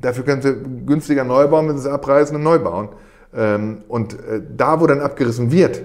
[0.00, 2.88] Dafür können sie günstiger neu bauen, wenn sie es abreißen und neu bauen.
[3.32, 4.16] Ähm, und
[4.56, 5.84] da, wo dann abgerissen wird,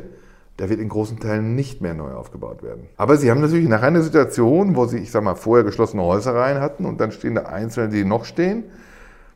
[0.60, 2.88] der wird in großen Teilen nicht mehr neu aufgebaut werden.
[2.98, 6.60] Aber sie haben natürlich nachher eine Situation, wo sie, ich sag mal, vorher geschlossene Häuserreihen
[6.60, 8.66] hatten und dann stehen da Einzelne, die noch stehen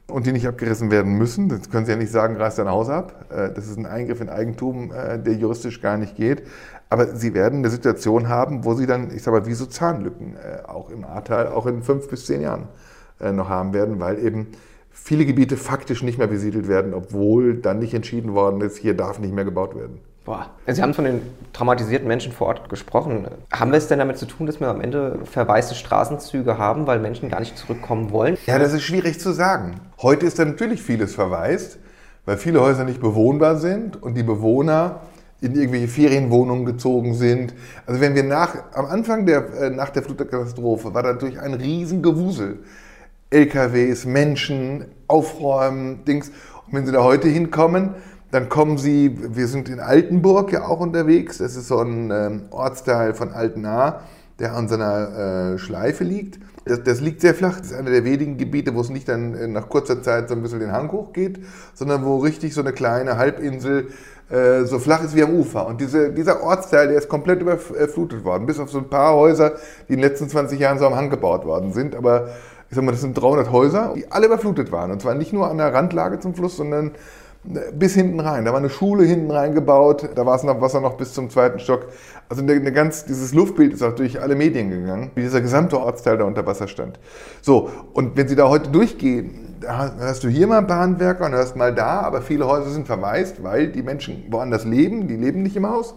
[0.07, 1.47] und die nicht abgerissen werden müssen.
[1.47, 3.25] Das können Sie ja nicht sagen, reiß dein Haus ab.
[3.31, 6.43] Äh, das ist ein Eingriff in Eigentum, äh, der juristisch gar nicht geht.
[6.89, 10.35] Aber Sie werden eine Situation haben, wo Sie dann, ich sag mal, wie so Zahnlücken
[10.35, 12.67] äh, auch im Ahrtal, auch in fünf bis zehn Jahren
[13.19, 14.47] noch haben werden, weil eben
[14.89, 19.19] viele Gebiete faktisch nicht mehr besiedelt werden, obwohl dann nicht entschieden worden ist, hier darf
[19.19, 20.01] nicht mehr gebaut werden.
[20.25, 20.49] Boah.
[20.67, 23.27] Sie haben von den traumatisierten Menschen vor Ort gesprochen.
[23.51, 26.99] Haben wir es denn damit zu tun, dass wir am Ende verwaiste Straßenzüge haben, weil
[26.99, 28.37] Menschen gar nicht zurückkommen wollen?
[28.45, 29.81] Ja, das ist schwierig zu sagen.
[30.01, 31.77] Heute ist da natürlich vieles verwaist,
[32.25, 35.01] weil viele Häuser nicht bewohnbar sind und die Bewohner
[35.41, 37.53] in irgendwelche Ferienwohnungen gezogen sind.
[37.85, 41.53] Also wenn wir nach, am Anfang der, äh, nach der Flutkatastrophe war da natürlich ein
[41.53, 42.59] Riesengewusel.
[43.29, 46.29] LKWs, Menschen, Aufräumen, Dings.
[46.65, 47.95] Und wenn Sie da heute hinkommen,
[48.33, 51.37] dann kommen Sie, wir sind in Altenburg ja auch unterwegs.
[51.37, 54.01] Das ist so ein ähm, Ortsteil von Altenahr,
[54.39, 56.39] der an so einer äh, Schleife liegt.
[56.65, 57.59] Das, das, liegt sehr flach.
[57.59, 60.35] Das ist einer der wenigen Gebiete, wo es nicht dann äh, nach kurzer Zeit so
[60.35, 61.41] ein bisschen den Hang hoch geht,
[61.75, 63.89] sondern wo richtig so eine kleine Halbinsel
[64.31, 65.67] äh, so flach ist wie am Ufer.
[65.67, 69.57] Und diese, dieser Ortsteil, der ist komplett überflutet worden, bis auf so ein paar Häuser,
[69.87, 71.95] die in den letzten 20 Jahren so am Hang gebaut worden sind.
[71.95, 72.29] Aber
[72.67, 74.89] ich sag mal, das sind 300 Häuser, die alle überflutet waren.
[74.89, 76.93] Und zwar nicht nur an der Randlage zum Fluss, sondern
[77.43, 78.45] bis hinten rein.
[78.45, 81.59] Da war eine Schule hinten reingebaut, da war es noch Wasser noch bis zum zweiten
[81.59, 81.87] Stock.
[82.29, 85.79] Also eine, eine ganz, dieses Luftbild ist auch durch alle Medien gegangen, wie dieser gesamte
[85.79, 86.99] Ortsteil da unter Wasser stand.
[87.41, 91.25] So, und wenn Sie da heute durchgehen, da hörst du hier mal ein paar Handwerker
[91.25, 95.15] und hörst mal da, aber viele Häuser sind verwaist, weil die Menschen woanders leben, die
[95.15, 95.95] leben nicht im Haus,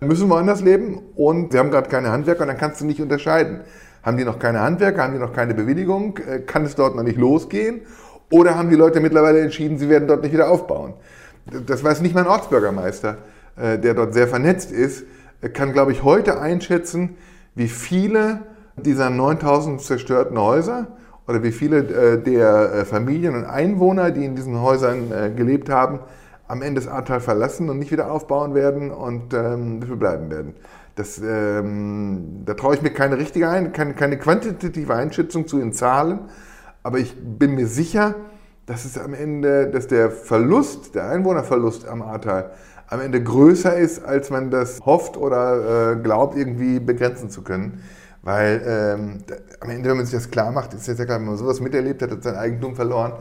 [0.00, 3.60] müssen woanders leben und sie haben gerade keine Handwerker und dann kannst du nicht unterscheiden.
[4.02, 7.02] Haben die noch keine Handwerker, haben die noch keine Bewilligung, äh, kann es dort noch
[7.02, 7.80] nicht losgehen
[8.30, 10.94] oder haben die Leute mittlerweile entschieden, sie werden dort nicht wieder aufbauen?
[11.66, 13.18] Das weiß nicht mein Ortsbürgermeister,
[13.56, 15.04] äh, der dort sehr vernetzt ist,
[15.52, 17.16] kann, glaube ich, heute einschätzen,
[17.54, 18.40] wie viele
[18.76, 20.88] dieser 9000 zerstörten Häuser
[21.28, 26.00] oder wie viele äh, der äh, Familien und Einwohner, die in diesen Häusern gelebt haben,
[26.48, 30.54] am Ende das Ahrtal verlassen und nicht wieder aufbauen werden und ähm, dafür bleiben werden.
[30.94, 35.72] Das, ähm, da traue ich mir keine richtige, ein, keine, keine quantitative Einschätzung zu in
[35.72, 36.20] Zahlen,
[36.86, 38.14] aber ich bin mir sicher,
[38.64, 42.52] dass es am Ende, dass der Verlust, der Einwohnerverlust am Ahrtal
[42.86, 47.82] am Ende größer ist, als man das hofft oder äh, glaubt, irgendwie begrenzen zu können.
[48.22, 49.18] Weil ähm,
[49.58, 51.60] am Ende, wenn man sich das klar macht, ist es ja klar, wenn man sowas
[51.60, 53.14] miterlebt hat, hat sein Eigentum verloren.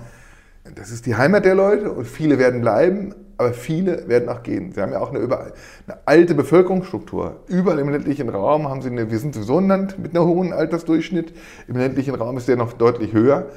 [0.75, 4.71] Das ist die Heimat der Leute und viele werden bleiben, aber viele werden auch gehen.
[4.71, 5.53] Sie haben ja auch eine, überall,
[5.87, 7.37] eine alte Bevölkerungsstruktur.
[7.47, 10.53] Überall im ländlichen Raum haben sie eine, wir sind sowieso ein Land mit einem hohen
[10.53, 11.33] Altersdurchschnitt.
[11.67, 13.47] Im ländlichen Raum ist der noch deutlich höher.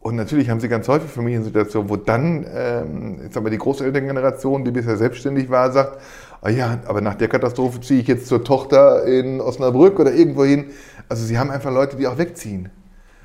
[0.00, 4.62] Und natürlich haben sie ganz häufig Familiensituationen, wo dann, ähm, jetzt haben wir die Großelterngeneration,
[4.62, 5.98] die bisher selbstständig war, sagt,
[6.42, 10.44] oh ja, aber nach der Katastrophe ziehe ich jetzt zur Tochter in Osnabrück oder irgendwo
[10.44, 10.66] hin.
[11.08, 12.68] Also sie haben einfach Leute, die auch wegziehen.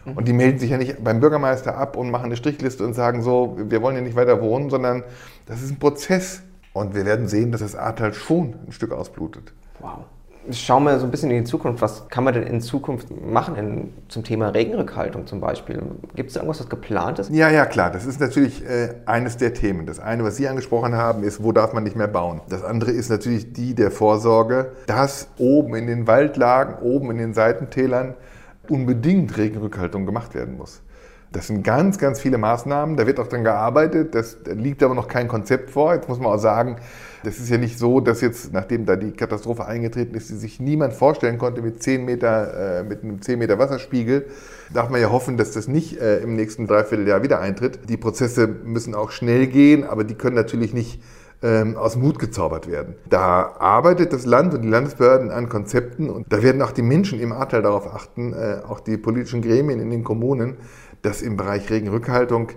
[0.05, 3.21] Und die melden sich ja nicht beim Bürgermeister ab und machen eine Strichliste und sagen
[3.21, 5.03] so, wir wollen ja nicht weiter wohnen, sondern
[5.45, 6.41] das ist ein Prozess.
[6.73, 9.53] Und wir werden sehen, dass das Ahrtal schon ein Stück ausblutet.
[9.79, 10.05] Wow.
[10.51, 11.81] Schauen wir so ein bisschen in die Zukunft.
[11.81, 15.81] Was kann man denn in Zukunft machen in, zum Thema Regenrückhaltung zum Beispiel?
[16.15, 17.29] Gibt es da irgendwas, was geplant ist?
[17.29, 17.91] Ja, ja, klar.
[17.91, 19.85] Das ist natürlich äh, eines der Themen.
[19.85, 22.41] Das eine, was Sie angesprochen haben, ist, wo darf man nicht mehr bauen?
[22.49, 27.33] Das andere ist natürlich die der Vorsorge, dass oben in den Waldlagen, oben in den
[27.33, 28.15] Seitentälern
[28.69, 30.81] unbedingt Regenrückhaltung gemacht werden muss.
[31.31, 32.97] Das sind ganz, ganz viele Maßnahmen.
[32.97, 34.15] Da wird auch dran gearbeitet.
[34.15, 35.93] Das, da liegt aber noch kein Konzept vor.
[35.93, 36.77] Jetzt muss man auch sagen,
[37.23, 40.93] das ist ja nicht so, dass jetzt, nachdem da die Katastrophe eingetreten ist, sich niemand
[40.93, 44.25] vorstellen konnte mit 10 Meter, äh, mit einem 10 Meter Wasserspiegel.
[44.73, 47.81] Darf man ja hoffen, dass das nicht äh, im nächsten Dreivierteljahr wieder eintritt.
[47.89, 50.99] Die Prozesse müssen auch schnell gehen, aber die können natürlich nicht
[51.41, 52.95] ähm, aus Mut gezaubert werden.
[53.09, 57.19] Da arbeitet das Land und die Landesbehörden an Konzepten und da werden auch die Menschen
[57.19, 60.57] im Ahrtal darauf achten, äh, auch die politischen Gremien in den Kommunen,
[61.01, 62.49] dass im Bereich Regenrückhaltung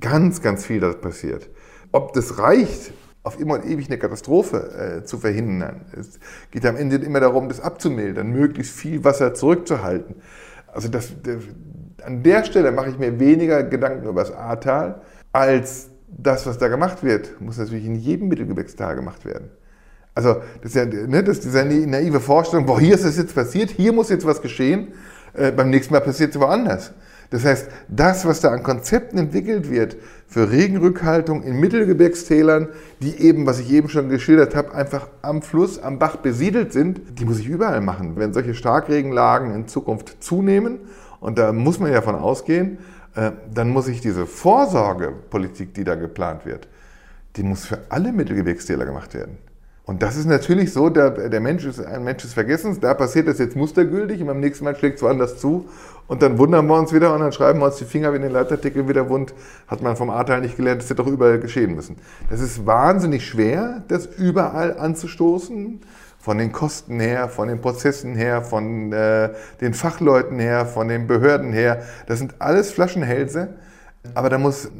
[0.00, 1.50] ganz, ganz viel das passiert.
[1.92, 5.82] Ob das reicht, auf immer und ewig eine Katastrophe äh, zu verhindern.
[5.92, 6.18] Es
[6.50, 10.16] geht am Ende immer darum, das abzumildern, möglichst viel Wasser zurückzuhalten.
[10.66, 11.42] Also das, das,
[12.02, 16.68] an der Stelle mache ich mir weniger Gedanken über das Ahrtal als das, was da
[16.68, 19.50] gemacht wird, muss natürlich in jedem Mittelgebirgstal gemacht werden.
[20.14, 23.34] Also das ist ja ne, das ist diese naive Vorstellung, boah, hier ist es jetzt
[23.34, 24.88] passiert, hier muss jetzt was geschehen,
[25.34, 26.92] äh, beim nächsten Mal passiert es woanders.
[27.30, 29.96] Das heißt, das, was da an Konzepten entwickelt wird
[30.26, 32.68] für Regenrückhaltung in Mittelgebirgstälern,
[33.00, 37.00] die eben, was ich eben schon geschildert habe, einfach am Fluss, am Bach besiedelt sind,
[37.20, 38.14] die muss ich überall machen.
[38.16, 40.80] Wenn solche Starkregenlagen in Zukunft zunehmen,
[41.20, 42.78] und da muss man ja von ausgehen,
[43.52, 46.68] dann muss ich diese Vorsorgepolitik, die da geplant wird,
[47.36, 49.38] die muss für alle Mittelgebirgstäler gemacht werden.
[49.84, 53.26] Und das ist natürlich so, der, der Mensch ist ein Mensch des Vergessens, da passiert
[53.26, 55.68] das jetzt mustergültig und beim nächsten Mal schlägt es woanders zu
[56.06, 58.30] und dann wundern wir uns wieder und dann schreiben wir uns die Finger, wenn der
[58.30, 59.34] Leitartikel wieder wund,
[59.66, 61.96] hat man vom Ahrteil nicht gelernt, das hätte doch überall geschehen müssen.
[62.30, 65.80] Das ist wahnsinnig schwer, das überall anzustoßen
[66.20, 69.30] von den Kosten her, von den Prozessen her, von äh,
[69.60, 71.82] den Fachleuten her, von den Behörden her.
[72.06, 73.54] Das sind alles Flaschenhälse,
[74.14, 74.70] aber da muss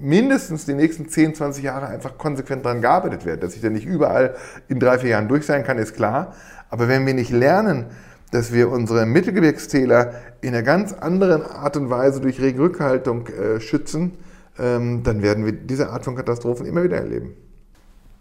[0.00, 3.40] mindestens die nächsten 10, 20 Jahre einfach konsequent daran gearbeitet werden.
[3.40, 4.36] Dass ich da nicht überall
[4.68, 6.34] in drei, vier Jahren durch sein kann, ist klar.
[6.70, 7.86] Aber wenn wir nicht lernen,
[8.30, 14.16] dass wir unsere Mittelgebirgstäler in einer ganz anderen Art und Weise durch Regenrückhaltung äh, schützen,
[14.58, 17.36] ähm, dann werden wir diese Art von Katastrophen immer wieder erleben.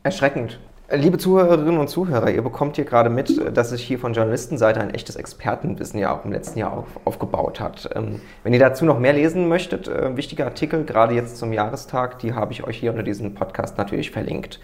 [0.04, 0.60] Erschreckend.
[0.92, 4.94] Liebe Zuhörerinnen und Zuhörer, ihr bekommt hier gerade mit, dass sich hier von Journalistenseite ein
[4.94, 7.90] echtes Expertenwissen ja auch im letzten Jahr auf, aufgebaut hat.
[7.96, 12.20] Ähm, wenn ihr dazu noch mehr lesen möchtet, äh, wichtige Artikel, gerade jetzt zum Jahrestag,
[12.20, 14.60] die habe ich euch hier unter diesem Podcast natürlich verlinkt.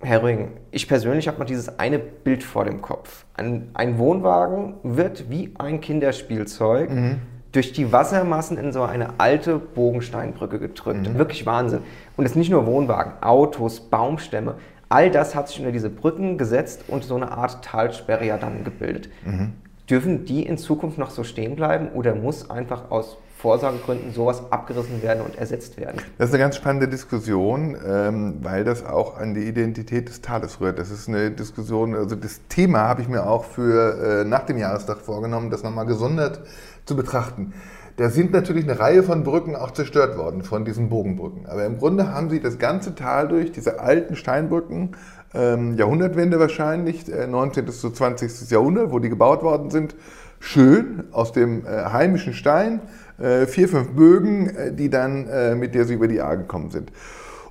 [0.00, 3.24] Herr Rüing, ich persönlich habe mal dieses eine Bild vor dem Kopf.
[3.34, 7.18] Ein, ein Wohnwagen wird wie ein Kinderspielzeug mhm.
[7.50, 11.08] durch die Wassermassen in so eine alte Bogensteinbrücke gedrückt.
[11.08, 11.18] Mhm.
[11.18, 11.80] Wirklich Wahnsinn.
[12.16, 14.54] Und es ist nicht nur Wohnwagen, Autos, Baumstämme.
[14.88, 18.64] All das hat sich unter diese Brücken gesetzt und so eine Art Talsperre ja dann
[18.64, 19.08] gebildet.
[19.24, 19.54] Mhm.
[19.90, 25.02] Dürfen die in Zukunft noch so stehen bleiben oder muss einfach aus Vorsorgegründen sowas abgerissen
[25.02, 26.00] werden und ersetzt werden?
[26.18, 30.60] Das ist eine ganz spannende Diskussion, ähm, weil das auch an die Identität des Tales
[30.60, 30.78] rührt.
[30.78, 34.56] Das ist eine Diskussion, also das Thema habe ich mir auch für äh, nach dem
[34.56, 36.40] Jahrestag vorgenommen, das nochmal gesondert
[36.86, 37.52] zu betrachten.
[37.96, 41.46] Da sind natürlich eine Reihe von Brücken auch zerstört worden, von diesen Bogenbrücken.
[41.46, 44.90] Aber im Grunde haben sie das ganze Tal durch, diese alten Steinbrücken,
[45.34, 47.64] ähm, Jahrhundertwende wahrscheinlich, äh, 19.
[47.64, 48.50] bis 20.
[48.50, 49.96] Jahrhundert, wo die gebaut worden sind,
[50.40, 52.80] schön aus dem äh, heimischen Stein,
[53.18, 56.70] äh, vier, fünf Bögen, äh, die dann äh, mit der sie über die A gekommen
[56.70, 56.92] sind.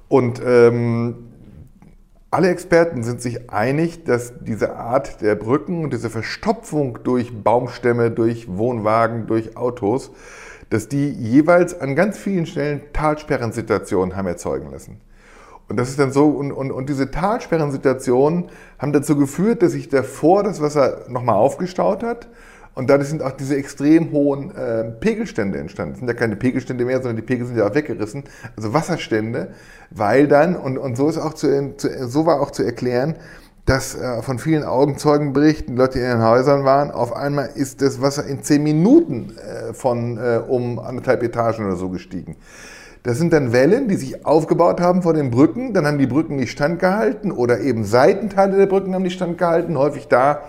[0.07, 1.15] Und ähm,
[2.35, 8.11] alle Experten sind sich einig, dass diese Art der Brücken und diese Verstopfung durch Baumstämme,
[8.11, 10.11] durch Wohnwagen, durch Autos,
[10.69, 14.99] dass die jeweils an ganz vielen Stellen Talsperrensituationen haben erzeugen lassen.
[15.69, 19.87] Und das ist dann so, und, und, und diese Talsperrensituationen haben dazu geführt, dass sich
[19.87, 22.27] davor das Wasser nochmal aufgestaut hat
[22.75, 25.93] und dadurch sind auch diese extrem hohen äh, Pegelstände entstanden.
[25.93, 28.25] Es sind ja keine Pegelstände mehr, sondern die Pegel sind ja auch weggerissen.
[28.55, 29.49] Also Wasserstände,
[29.89, 33.15] weil dann, und, und so ist auch zu, zu, so war auch zu erklären,
[33.65, 38.01] dass äh, von vielen Augenzeugenberichten, Leute, die in den Häusern waren, auf einmal ist das
[38.01, 42.35] Wasser in zehn Minuten äh, von äh, um anderthalb Etagen oder so gestiegen.
[43.03, 45.73] Das sind dann Wellen, die sich aufgebaut haben vor den Brücken.
[45.73, 49.77] Dann haben die Brücken nicht standgehalten oder eben Seitenteile der Brücken haben nicht standgehalten.
[49.77, 50.41] Häufig da,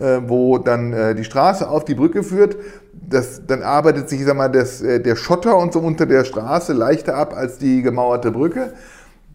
[0.00, 2.56] äh, wo dann äh, die Straße auf die Brücke führt.
[2.92, 6.24] Das, dann arbeitet sich, ich sag mal, das, äh, der Schotter und so unter der
[6.24, 8.72] Straße leichter ab als die gemauerte Brücke.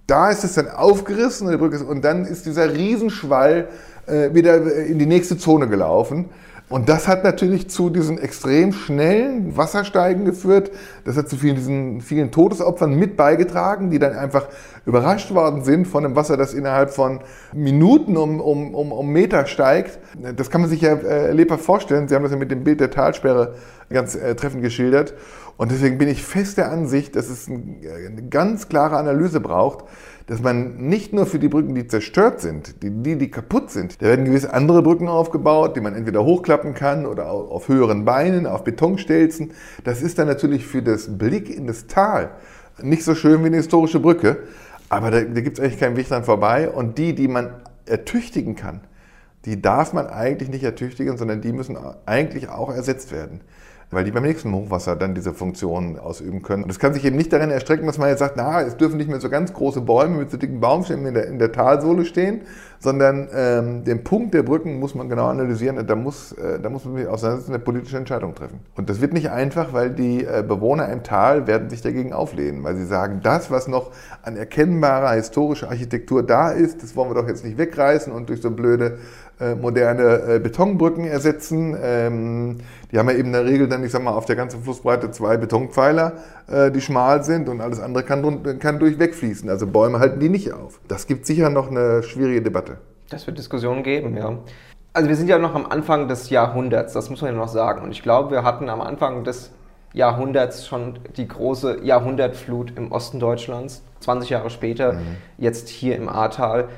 [0.07, 3.67] Da ist es dann aufgerissen und, und dann ist dieser Riesenschwall
[4.07, 6.29] äh, wieder in die nächste Zone gelaufen.
[6.69, 10.69] Und das hat natürlich zu diesen extrem schnellen Wassersteigen geführt.
[11.03, 14.47] Das hat zu vielen, diesen vielen Todesopfern mit beigetragen, die dann einfach
[14.85, 17.21] überrascht worden sind von dem Wasser, das innerhalb von
[17.53, 19.97] Minuten um, um, um, um Meter steigt.
[20.35, 22.07] Das kann man sich ja äh, lebhaft vorstellen.
[22.07, 23.55] Sie haben das ja mit dem Bild der Talsperre
[23.89, 25.15] ganz äh, treffend geschildert.
[25.57, 29.39] Und deswegen bin ich fest der Ansicht, dass es ein, äh, eine ganz klare Analyse
[29.39, 29.85] braucht,
[30.29, 33.99] dass man nicht nur für die Brücken, die zerstört sind, die, die, die kaputt sind,
[33.99, 38.45] da werden gewisse andere Brücken aufgebaut, die man entweder hochklappen kann oder auf höheren Beinen,
[38.45, 39.53] auf Betonstelzen.
[39.83, 42.29] Das ist dann natürlich für das Blick in das Tal
[42.79, 44.43] nicht so schön wie eine historische Brücke,
[44.87, 46.69] aber da, da gibt es eigentlich keinen Weg dran vorbei.
[46.69, 47.49] Und die, die man
[47.87, 48.81] ertüchtigen kann,
[49.45, 53.41] die darf man eigentlich nicht ertüchtigen, sondern die müssen eigentlich auch ersetzt werden
[53.91, 56.63] weil die beim nächsten Hochwasser dann diese Funktion ausüben können.
[56.63, 58.97] Und es kann sich eben nicht darin erstrecken, dass man jetzt sagt, na, es dürfen
[58.97, 62.05] nicht mehr so ganz große Bäume mit so dicken Baumstämmen in der, in der Talsohle
[62.05, 62.41] stehen,
[62.79, 65.85] sondern ähm, den Punkt der Brücken muss man genau analysieren.
[65.85, 68.59] Da muss, äh, da muss man auseinandersetzen, eine politische Entscheidung treffen.
[68.75, 72.63] Und das wird nicht einfach, weil die äh, Bewohner im Tal werden sich dagegen auflehnen,
[72.63, 73.91] weil sie sagen, das, was noch
[74.23, 78.41] an erkennbarer historischer Architektur da ist, das wollen wir doch jetzt nicht wegreißen und durch
[78.41, 78.97] so blöde
[79.39, 81.77] äh, moderne äh, Betonbrücken ersetzen.
[81.81, 82.57] Ähm,
[82.91, 85.11] die haben ja eben in der Regel dann, ich sag mal, auf der ganzen Flussbreite
[85.11, 86.13] zwei Betonpfeiler,
[86.51, 89.49] äh, die schmal sind und alles andere kann, kann durchwegfließen.
[89.49, 90.81] Also Bäume halten die nicht auf.
[90.89, 92.68] Das gibt sicher noch eine schwierige Debatte.
[93.09, 94.37] Das wird Diskussionen geben, ja.
[94.93, 97.81] Also wir sind ja noch am Anfang des Jahrhunderts, das muss man ja noch sagen.
[97.81, 99.51] Und ich glaube, wir hatten am Anfang des
[99.93, 105.17] Jahrhunderts schon die große Jahrhundertflut im Osten Deutschlands, 20 Jahre später, mhm.
[105.37, 106.69] jetzt hier im Ahrtal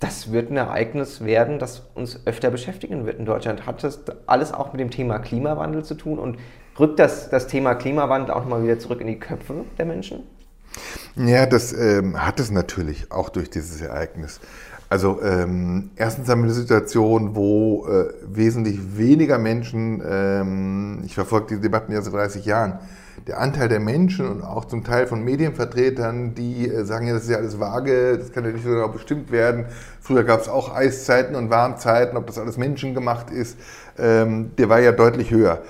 [0.00, 3.66] das wird ein Ereignis werden, das uns öfter beschäftigen wird in Deutschland.
[3.66, 6.38] Hat das alles auch mit dem Thema Klimawandel zu tun und
[6.78, 10.22] rückt das, das Thema Klimawandel auch nochmal wieder zurück in die Köpfe der Menschen?
[11.16, 14.40] Ja, das ähm, hat es natürlich auch durch dieses Ereignis.
[14.90, 21.46] Also ähm, erstens haben wir eine Situation, wo äh, wesentlich weniger Menschen, ähm, ich verfolge
[21.50, 22.80] diese Debatten ja seit 30 Jahren,
[23.28, 27.22] der Anteil der Menschen und auch zum Teil von Medienvertretern, die äh, sagen, ja, das
[27.22, 29.66] ist ja alles vage, das kann ja nicht so genau bestimmt werden.
[30.00, 33.58] Früher gab es auch Eiszeiten und Warmzeiten, ob das alles menschengemacht ist,
[33.96, 35.62] ähm, der war ja deutlich höher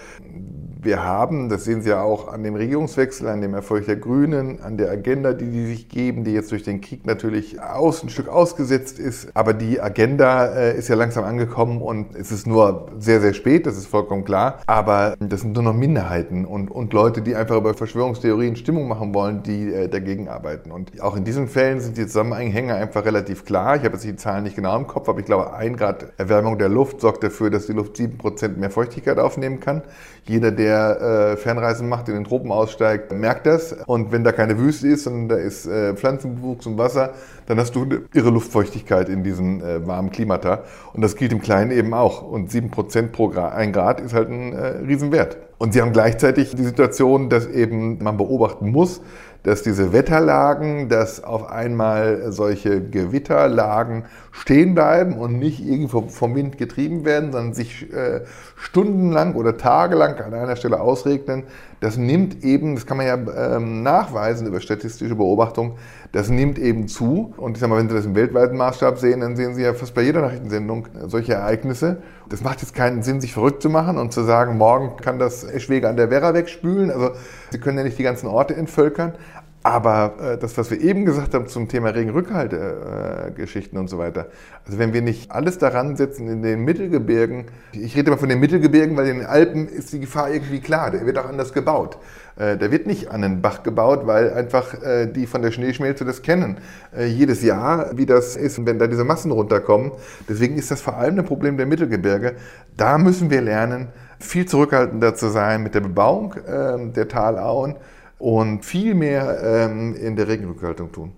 [0.82, 4.60] wir haben, das sehen Sie ja auch an dem Regierungswechsel, an dem Erfolg der Grünen,
[4.62, 8.08] an der Agenda, die die sich geben, die jetzt durch den Krieg natürlich aus, ein
[8.08, 9.28] Stück ausgesetzt ist.
[9.34, 13.66] Aber die Agenda äh, ist ja langsam angekommen und es ist nur sehr, sehr spät,
[13.66, 14.60] das ist vollkommen klar.
[14.66, 19.14] Aber das sind nur noch Minderheiten und, und Leute, die einfach über Verschwörungstheorien Stimmung machen
[19.14, 20.70] wollen, die äh, dagegen arbeiten.
[20.70, 23.76] Und auch in diesen Fällen sind die Zusammenhänge einfach relativ klar.
[23.76, 26.58] Ich habe jetzt die Zahlen nicht genau im Kopf, aber ich glaube, ein Grad Erwärmung
[26.58, 29.82] der Luft sorgt dafür, dass die Luft sieben Prozent mehr Feuchtigkeit aufnehmen kann.
[30.24, 33.76] Jeder, der der äh, Fernreisen macht, in den Tropen aussteigt, merkt das.
[33.86, 37.14] Und wenn da keine Wüste ist, sondern da ist äh, Pflanzenbewuchs und Wasser,
[37.46, 40.62] dann hast du eine irre Luftfeuchtigkeit in diesen äh, warmen Klimata.
[40.92, 42.22] Und das gilt im Kleinen eben auch.
[42.22, 45.36] Und 7% pro Grad, ein Grad ist halt ein äh, Riesenwert.
[45.58, 49.02] Und Sie haben gleichzeitig die Situation, dass eben man beobachten muss,
[49.42, 56.58] dass diese Wetterlagen, dass auf einmal solche Gewitterlagen stehen bleiben und nicht irgendwo vom Wind
[56.58, 58.22] getrieben werden, sondern sich äh,
[58.56, 61.44] stundenlang oder tagelang an einer Stelle ausregnen.
[61.80, 65.78] Das nimmt eben, das kann man ja ähm, nachweisen über statistische Beobachtung,
[66.12, 67.32] das nimmt eben zu.
[67.36, 69.74] Und ich sag mal, wenn Sie das im weltweiten Maßstab sehen, dann sehen Sie ja
[69.74, 72.02] fast bei jeder Nachrichtensendung solche Ereignisse.
[72.28, 75.44] Das macht jetzt keinen Sinn, sich verrückt zu machen und zu sagen, morgen kann das
[75.44, 76.90] Eschwege an der Werra wegspülen.
[76.90, 77.10] Also
[77.50, 79.14] Sie können ja nicht die ganzen Orte entvölkern.
[79.62, 84.28] Aber äh, das, was wir eben gesagt haben zum Thema Regenrückhaltegeschichten äh, und so weiter,
[84.64, 88.40] also wenn wir nicht alles daran setzen in den Mittelgebirgen, ich rede mal von den
[88.40, 91.98] Mittelgebirgen, weil in den Alpen ist die Gefahr irgendwie klar, der wird auch anders gebaut.
[92.36, 96.06] Äh, der wird nicht an einen Bach gebaut, weil einfach äh, die von der Schneeschmelze
[96.06, 96.56] das kennen.
[96.96, 99.92] Äh, jedes Jahr, wie das ist, wenn da diese Massen runterkommen.
[100.26, 102.36] Deswegen ist das vor allem ein Problem der Mittelgebirge.
[102.78, 103.88] Da müssen wir lernen,
[104.18, 107.76] viel zurückhaltender zu sein mit der Bebauung ähm, der Talauen
[108.20, 111.12] und viel mehr ähm, in der Regenrückhaltung tun.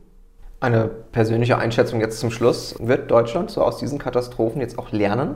[0.61, 2.77] Eine persönliche Einschätzung jetzt zum Schluss.
[2.79, 5.35] Wird Deutschland so aus diesen Katastrophen jetzt auch lernen?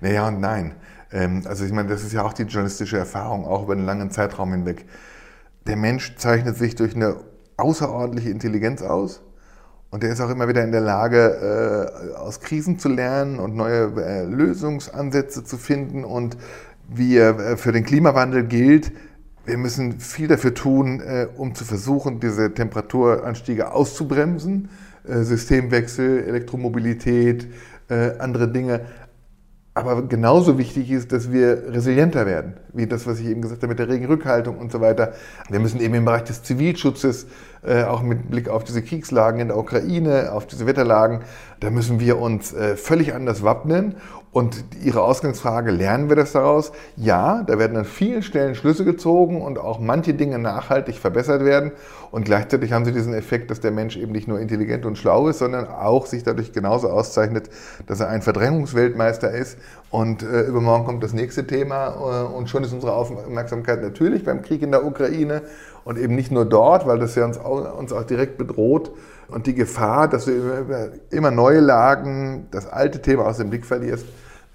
[0.00, 0.74] Naja und nein.
[1.12, 4.10] Ähm, also ich meine, das ist ja auch die journalistische Erfahrung, auch über einen langen
[4.10, 4.86] Zeitraum hinweg.
[5.66, 7.16] Der Mensch zeichnet sich durch eine
[7.58, 9.20] außerordentliche Intelligenz aus.
[9.90, 13.54] Und er ist auch immer wieder in der Lage, äh, aus Krisen zu lernen und
[13.54, 16.04] neue äh, Lösungsansätze zu finden.
[16.04, 16.38] Und
[16.88, 18.92] wie er äh, für den Klimawandel gilt,
[19.48, 24.68] wir müssen viel dafür tun, äh, um zu versuchen, diese Temperaturanstiege auszubremsen.
[25.08, 27.48] Äh, Systemwechsel, Elektromobilität,
[27.88, 28.82] äh, andere Dinge.
[29.72, 33.68] Aber genauso wichtig ist, dass wir resilienter werden, wie das, was ich eben gesagt habe
[33.68, 35.14] mit der Regenrückhaltung und so weiter.
[35.48, 37.26] Wir müssen eben im Bereich des Zivilschutzes,
[37.62, 41.20] auch mit Blick auf diese Kriegslagen in der Ukraine, auf diese Wetterlagen,
[41.60, 43.96] da müssen wir uns völlig anders wappnen
[44.30, 46.72] und Ihre Ausgangsfrage, lernen wir das daraus?
[46.96, 51.72] Ja, da werden an vielen Stellen Schlüsse gezogen und auch manche Dinge nachhaltig verbessert werden.
[52.10, 55.28] Und gleichzeitig haben Sie diesen Effekt, dass der Mensch eben nicht nur intelligent und schlau
[55.28, 57.48] ist, sondern auch sich dadurch genauso auszeichnet,
[57.86, 59.58] dass er ein Verdrängungsweltmeister ist.
[59.90, 64.42] Und äh, übermorgen kommt das nächste Thema äh, und schon ist unsere Aufmerksamkeit natürlich beim
[64.42, 65.42] Krieg in der Ukraine
[65.88, 68.90] und eben nicht nur dort, weil das ja uns auch, uns auch direkt bedroht.
[69.28, 70.32] Und die Gefahr, dass du
[71.08, 74.04] immer, neue Lagen, das alte Thema aus dem Blick verlierst,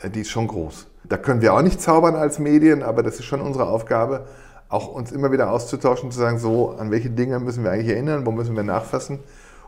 [0.03, 0.85] äh, die ist schon groß.
[1.05, 4.27] Da können wir auch nicht zaubern als Medien, aber das ist schon unsere Aufgabe,
[4.69, 8.27] auch uns immer wieder auszutauschen, zu sagen, so, an welche Dinge müssen wir eigentlich erinnern,
[8.27, 9.17] wo müssen wir nachfassen.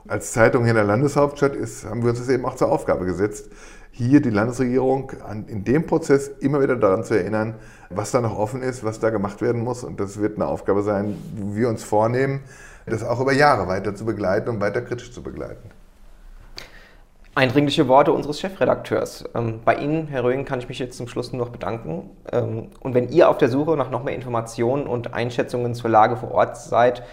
[0.07, 3.05] Als Zeitung hier in der Landeshauptstadt ist, haben wir uns das eben auch zur Aufgabe
[3.05, 3.49] gesetzt,
[3.89, 7.55] hier die Landesregierung an, in dem Prozess immer wieder daran zu erinnern,
[7.89, 9.83] was da noch offen ist, was da gemacht werden muss.
[9.83, 12.41] Und das wird eine Aufgabe sein, wo wir uns vornehmen,
[12.86, 15.69] das auch über Jahre weiter zu begleiten und weiter kritisch zu begleiten.
[17.38, 19.25] Eindringliche Worte unseres Chefredakteurs.
[19.36, 22.09] Ähm, bei Ihnen, Herr Röing, kann ich mich jetzt zum Schluss nur noch bedanken.
[22.31, 26.15] Ähm, und wenn ihr auf der Suche nach noch mehr Informationen und Einschätzungen zur Lage
[26.15, 27.03] vor Ort seid,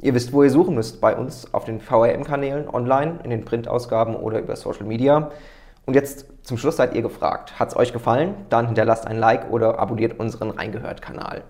[0.00, 1.02] ihr wisst, wo ihr suchen müsst.
[1.02, 5.30] Bei uns auf den VRM-Kanälen, online, in den Printausgaben oder über Social Media.
[5.88, 7.58] Und jetzt zum Schluss seid ihr gefragt.
[7.58, 8.34] Hat es euch gefallen?
[8.50, 11.44] Dann hinterlasst ein Like oder abonniert unseren Reingehört-Kanal.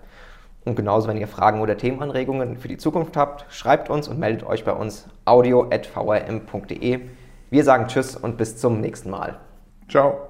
[0.63, 4.47] Und genauso, wenn ihr Fragen oder Themenanregungen für die Zukunft habt, schreibt uns und meldet
[4.47, 7.01] euch bei uns audio.vrm.de.
[7.49, 9.41] Wir sagen Tschüss und bis zum nächsten Mal.
[9.89, 10.29] Ciao.